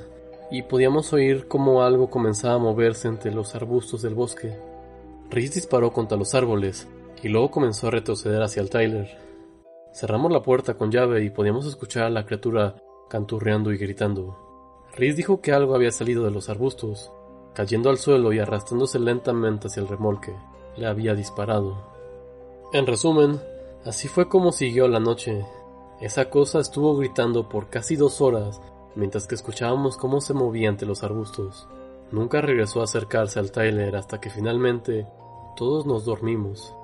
y 0.51 0.65
podíamos 0.65 1.15
oír 1.15 1.49
como 1.49 1.83
algo 1.83 2.11
comenzaba 2.11 2.57
a 2.57 2.59
moverse 2.59 3.09
entre 3.09 3.33
los 3.33 3.55
arbustos 3.55 4.03
del 4.03 4.15
bosque. 4.15 4.55
Rhys 5.31 5.55
disparó 5.55 5.95
contra 5.95 6.19
los 6.19 6.35
árboles 6.35 6.89
y 7.23 7.29
luego 7.29 7.51
comenzó 7.51 7.87
a 7.87 7.91
retroceder 7.91 8.43
hacia 8.43 8.61
el 8.61 8.69
trailer. 8.69 9.17
Cerramos 9.95 10.31
la 10.31 10.43
puerta 10.43 10.75
con 10.75 10.91
llave 10.91 11.25
y 11.25 11.31
podíamos 11.31 11.65
escuchar 11.65 12.03
a 12.03 12.11
la 12.11 12.27
criatura 12.27 12.77
canturreando 13.09 13.73
y 13.73 13.79
gritando. 13.79 14.37
Rhys 14.95 15.17
dijo 15.17 15.41
que 15.41 15.53
algo 15.53 15.75
había 15.75 15.93
salido 15.93 16.27
de 16.27 16.33
los 16.33 16.51
arbustos, 16.51 17.11
cayendo 17.55 17.89
al 17.89 17.97
suelo 17.97 18.31
y 18.35 18.41
arrastrándose 18.41 18.99
lentamente 18.99 19.69
hacia 19.69 19.81
el 19.81 19.89
remolque. 19.89 20.35
Le 20.77 20.87
había 20.87 21.15
disparado. 21.15 21.79
En 22.75 22.87
resumen, 22.87 23.41
así 23.87 24.07
fue 24.07 24.29
como 24.29 24.53
siguió 24.53 24.87
la 24.87 25.01
noche. 25.01 25.47
Esa 26.01 26.31
cosa 26.31 26.61
estuvo 26.61 26.97
gritando 26.97 27.49
por 27.49 27.69
casi 27.69 27.97
dos 27.97 28.21
horas 28.21 28.61
mientras 28.95 29.27
que 29.27 29.35
escuchábamos 29.35 29.97
cómo 29.97 30.21
se 30.21 30.35
movía 30.35 30.69
entre 30.69 30.89
los 30.89 31.03
arbustos. 31.03 31.69
Nunca 32.11 32.41
regresó 32.41 32.81
a 32.81 32.85
acercarse 32.85 33.39
al 33.39 33.53
Tyler 33.53 33.95
hasta 33.97 34.21
que 34.21 34.31
finalmente 34.31 35.07
todos 35.57 35.87
nos 35.87 36.05
dormimos. 36.05 36.75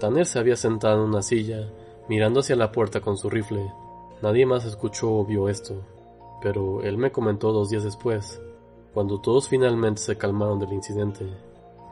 Tanner 0.00 0.26
se 0.26 0.38
había 0.38 0.56
sentado 0.56 1.02
en 1.02 1.10
una 1.10 1.22
silla, 1.22 1.70
mirando 2.08 2.40
hacia 2.40 2.56
la 2.56 2.72
puerta 2.72 3.00
con 3.00 3.16
su 3.16 3.30
rifle. 3.30 3.72
Nadie 4.22 4.46
más 4.46 4.64
escuchó 4.64 5.12
o 5.12 5.24
vio 5.24 5.48
esto, 5.48 5.82
pero 6.42 6.82
él 6.82 6.96
me 6.98 7.12
comentó 7.12 7.52
dos 7.52 7.70
días 7.70 7.84
después, 7.84 8.40
cuando 8.92 9.20
todos 9.20 9.48
finalmente 9.48 10.00
se 10.00 10.16
calmaron 10.16 10.58
del 10.58 10.72
incidente. 10.72 11.26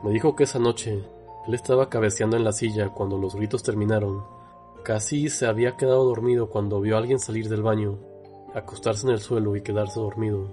Me 0.03 0.11
dijo 0.11 0.35
que 0.35 0.43
esa 0.43 0.59
noche 0.59 1.03
él 1.47 1.53
estaba 1.53 1.89
cabeceando 1.89 2.35
en 2.35 2.43
la 2.43 2.51
silla 2.51 2.89
cuando 2.89 3.17
los 3.17 3.35
gritos 3.35 3.63
terminaron. 3.63 4.23
Casi 4.83 5.29
se 5.29 5.47
había 5.47 5.77
quedado 5.77 6.03
dormido 6.03 6.49
cuando 6.49 6.81
vio 6.81 6.95
a 6.95 6.99
alguien 6.99 7.17
salir 7.17 7.47
del 7.47 7.63
baño, 7.63 7.99
acostarse 8.53 9.07
en 9.07 9.13
el 9.13 9.21
suelo 9.21 9.55
y 9.55 9.61
quedarse 9.61 9.97
dormido. 9.97 10.49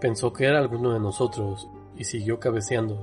Pensó 0.00 0.32
que 0.32 0.46
era 0.46 0.58
alguno 0.58 0.94
de 0.94 1.00
nosotros 1.00 1.68
y 1.94 2.04
siguió 2.04 2.40
cabeceando. 2.40 2.96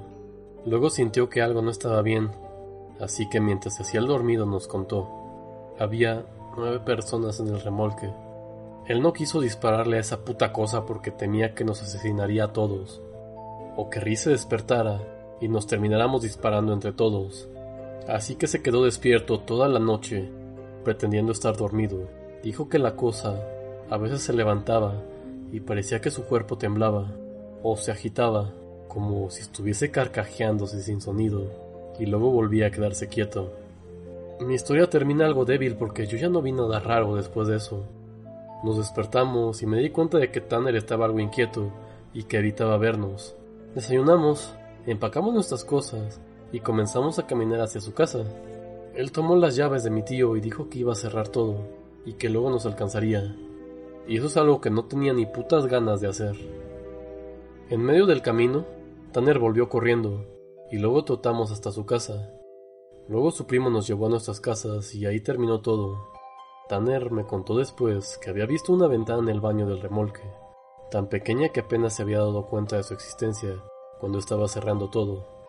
Luego 0.65 0.89
sintió 0.89 1.29
que 1.29 1.43
algo 1.43 1.61
no 1.61 1.69
estaba 1.69 2.01
bien, 2.01 2.31
así 2.99 3.29
que 3.29 3.39
mientras 3.39 3.79
hacía 3.79 3.99
el 3.99 4.07
dormido 4.07 4.47
nos 4.47 4.67
contó. 4.67 5.07
Había 5.77 6.25
nueve 6.57 6.79
personas 6.79 7.39
en 7.39 7.49
el 7.49 7.61
remolque. 7.61 8.11
Él 8.87 9.03
no 9.03 9.13
quiso 9.13 9.41
dispararle 9.41 9.97
a 9.97 10.01
esa 10.01 10.25
puta 10.25 10.51
cosa 10.51 10.87
porque 10.87 11.11
temía 11.11 11.53
que 11.53 11.63
nos 11.63 11.83
asesinaría 11.83 12.45
a 12.45 12.53
todos, 12.53 12.99
o 13.77 13.91
que 13.91 13.99
Riz 13.99 14.21
se 14.21 14.31
despertara 14.31 15.01
y 15.39 15.47
nos 15.49 15.67
termináramos 15.67 16.23
disparando 16.23 16.73
entre 16.73 16.93
todos. 16.93 17.47
Así 18.07 18.35
que 18.35 18.47
se 18.47 18.61
quedó 18.61 18.83
despierto 18.85 19.39
toda 19.39 19.67
la 19.67 19.79
noche, 19.79 20.29
pretendiendo 20.83 21.31
estar 21.31 21.55
dormido. 21.55 22.07
Dijo 22.43 22.67
que 22.67 22.79
la 22.79 22.95
cosa 22.95 23.39
a 23.89 23.97
veces 23.97 24.23
se 24.23 24.33
levantaba 24.33 24.95
y 25.51 25.59
parecía 25.59 26.01
que 26.01 26.09
su 26.09 26.23
cuerpo 26.23 26.57
temblaba 26.57 27.11
o 27.61 27.77
se 27.77 27.91
agitaba 27.91 28.51
como 28.87 29.29
si 29.29 29.41
estuviese 29.41 29.91
carcajeándose 29.91 30.81
sin 30.81 30.99
sonido 30.99 31.45
y 31.99 32.07
luego 32.07 32.31
volvía 32.31 32.67
a 32.67 32.71
quedarse 32.71 33.07
quieto. 33.07 33.53
Mi 34.39 34.55
historia 34.55 34.89
termina 34.89 35.25
algo 35.25 35.45
débil 35.45 35.75
porque 35.75 36.07
yo 36.07 36.17
ya 36.17 36.29
no 36.29 36.41
vi 36.41 36.51
nada 36.51 36.79
raro 36.79 37.15
después 37.15 37.47
de 37.47 37.57
eso. 37.57 37.85
Nos 38.63 38.77
despertamos 38.77 39.61
y 39.61 39.67
me 39.67 39.77
di 39.77 39.91
cuenta 39.91 40.17
de 40.17 40.31
que 40.31 40.41
Tanner 40.41 40.75
estaba 40.75 41.05
algo 41.05 41.19
inquieto 41.19 41.71
y 42.13 42.23
que 42.23 42.37
evitaba 42.39 42.77
vernos. 42.77 43.35
Desayunamos, 43.75 44.53
empacamos 44.87 45.33
nuestras 45.33 45.63
cosas 45.63 46.19
y 46.51 46.59
comenzamos 46.59 47.19
a 47.19 47.27
caminar 47.27 47.61
hacia 47.61 47.81
su 47.81 47.93
casa. 47.93 48.23
Él 48.95 49.11
tomó 49.11 49.35
las 49.35 49.55
llaves 49.55 49.83
de 49.83 49.89
mi 49.89 50.03
tío 50.03 50.35
y 50.35 50.41
dijo 50.41 50.69
que 50.69 50.79
iba 50.79 50.91
a 50.91 50.95
cerrar 50.95 51.27
todo 51.27 51.55
y 52.05 52.13
que 52.13 52.29
luego 52.29 52.49
nos 52.49 52.65
alcanzaría 52.65 53.35
y 54.07 54.17
eso 54.17 54.27
es 54.27 54.37
algo 54.37 54.61
que 54.61 54.69
no 54.69 54.85
tenía 54.85 55.13
ni 55.13 55.25
putas 55.25 55.67
ganas 55.67 56.01
de 56.01 56.07
hacer. 56.07 56.35
En 57.69 57.81
medio 57.81 58.05
del 58.05 58.21
camino, 58.21 58.65
Tanner 59.11 59.39
volvió 59.39 59.69
corriendo, 59.69 60.25
y 60.71 60.77
luego 60.77 61.03
trotamos 61.03 61.51
hasta 61.51 61.71
su 61.71 61.85
casa. 61.85 62.33
Luego 63.07 63.31
su 63.31 63.45
primo 63.45 63.69
nos 63.69 63.87
llevó 63.87 64.07
a 64.07 64.09
nuestras 64.09 64.39
casas 64.39 64.93
y 64.95 65.05
ahí 65.05 65.21
terminó 65.21 65.61
todo. 65.61 66.09
Tanner 66.69 67.11
me 67.11 67.25
contó 67.25 67.57
después 67.57 68.17
que 68.17 68.29
había 68.29 68.45
visto 68.45 68.71
una 68.73 68.87
ventana 68.87 69.21
en 69.21 69.29
el 69.29 69.41
baño 69.41 69.67
del 69.67 69.81
remolque, 69.81 70.21
tan 70.89 71.07
pequeña 71.07 71.49
que 71.49 71.61
apenas 71.61 71.95
se 71.95 72.03
había 72.03 72.19
dado 72.19 72.47
cuenta 72.47 72.77
de 72.77 72.83
su 72.83 72.93
existencia 72.93 73.61
cuando 73.99 74.19
estaba 74.19 74.47
cerrando 74.47 74.89
todo. 74.89 75.40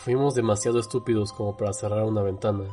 Fuimos 0.00 0.34
demasiado 0.34 0.78
estúpidos 0.78 1.32
como 1.32 1.56
para 1.56 1.72
cerrar 1.72 2.04
una 2.04 2.22
ventana. 2.22 2.64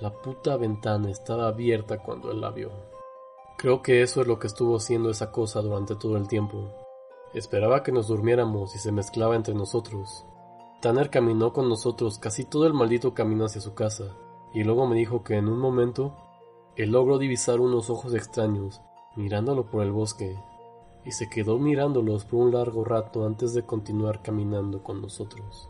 La 0.00 0.10
puta 0.10 0.56
ventana 0.56 1.10
estaba 1.10 1.48
abierta 1.48 1.98
cuando 1.98 2.30
él 2.30 2.40
la 2.40 2.50
vio. 2.50 2.70
Creo 3.58 3.82
que 3.82 4.02
eso 4.02 4.22
es 4.22 4.26
lo 4.26 4.38
que 4.38 4.46
estuvo 4.46 4.76
haciendo 4.76 5.10
esa 5.10 5.30
cosa 5.30 5.60
durante 5.60 5.94
todo 5.94 6.16
el 6.16 6.26
tiempo. 6.26 6.72
Esperaba 7.34 7.82
que 7.82 7.92
nos 7.92 8.08
durmiéramos 8.08 8.74
y 8.74 8.78
se 8.78 8.92
mezclaba 8.92 9.36
entre 9.36 9.54
nosotros. 9.54 10.24
Tanner 10.80 11.10
caminó 11.10 11.52
con 11.52 11.68
nosotros 11.68 12.18
casi 12.18 12.44
todo 12.44 12.66
el 12.66 12.72
maldito 12.72 13.12
camino 13.12 13.44
hacia 13.44 13.60
su 13.60 13.74
casa, 13.74 14.16
y 14.54 14.64
luego 14.64 14.86
me 14.86 14.96
dijo 14.96 15.22
que 15.22 15.36
en 15.36 15.48
un 15.48 15.58
momento 15.58 16.16
Él 16.76 16.90
logró 16.90 17.18
divisar 17.18 17.60
unos 17.60 17.90
ojos 17.90 18.14
extraños 18.14 18.80
mirándolo 19.16 19.66
por 19.70 19.82
el 19.82 19.92
bosque 19.92 20.38
y 21.04 21.12
se 21.12 21.28
quedó 21.28 21.58
mirándolos 21.58 22.24
por 22.24 22.40
un 22.40 22.52
largo 22.52 22.84
rato 22.84 23.26
antes 23.26 23.54
de 23.54 23.64
continuar 23.64 24.22
caminando 24.22 24.82
con 24.82 25.00
nosotros. 25.00 25.68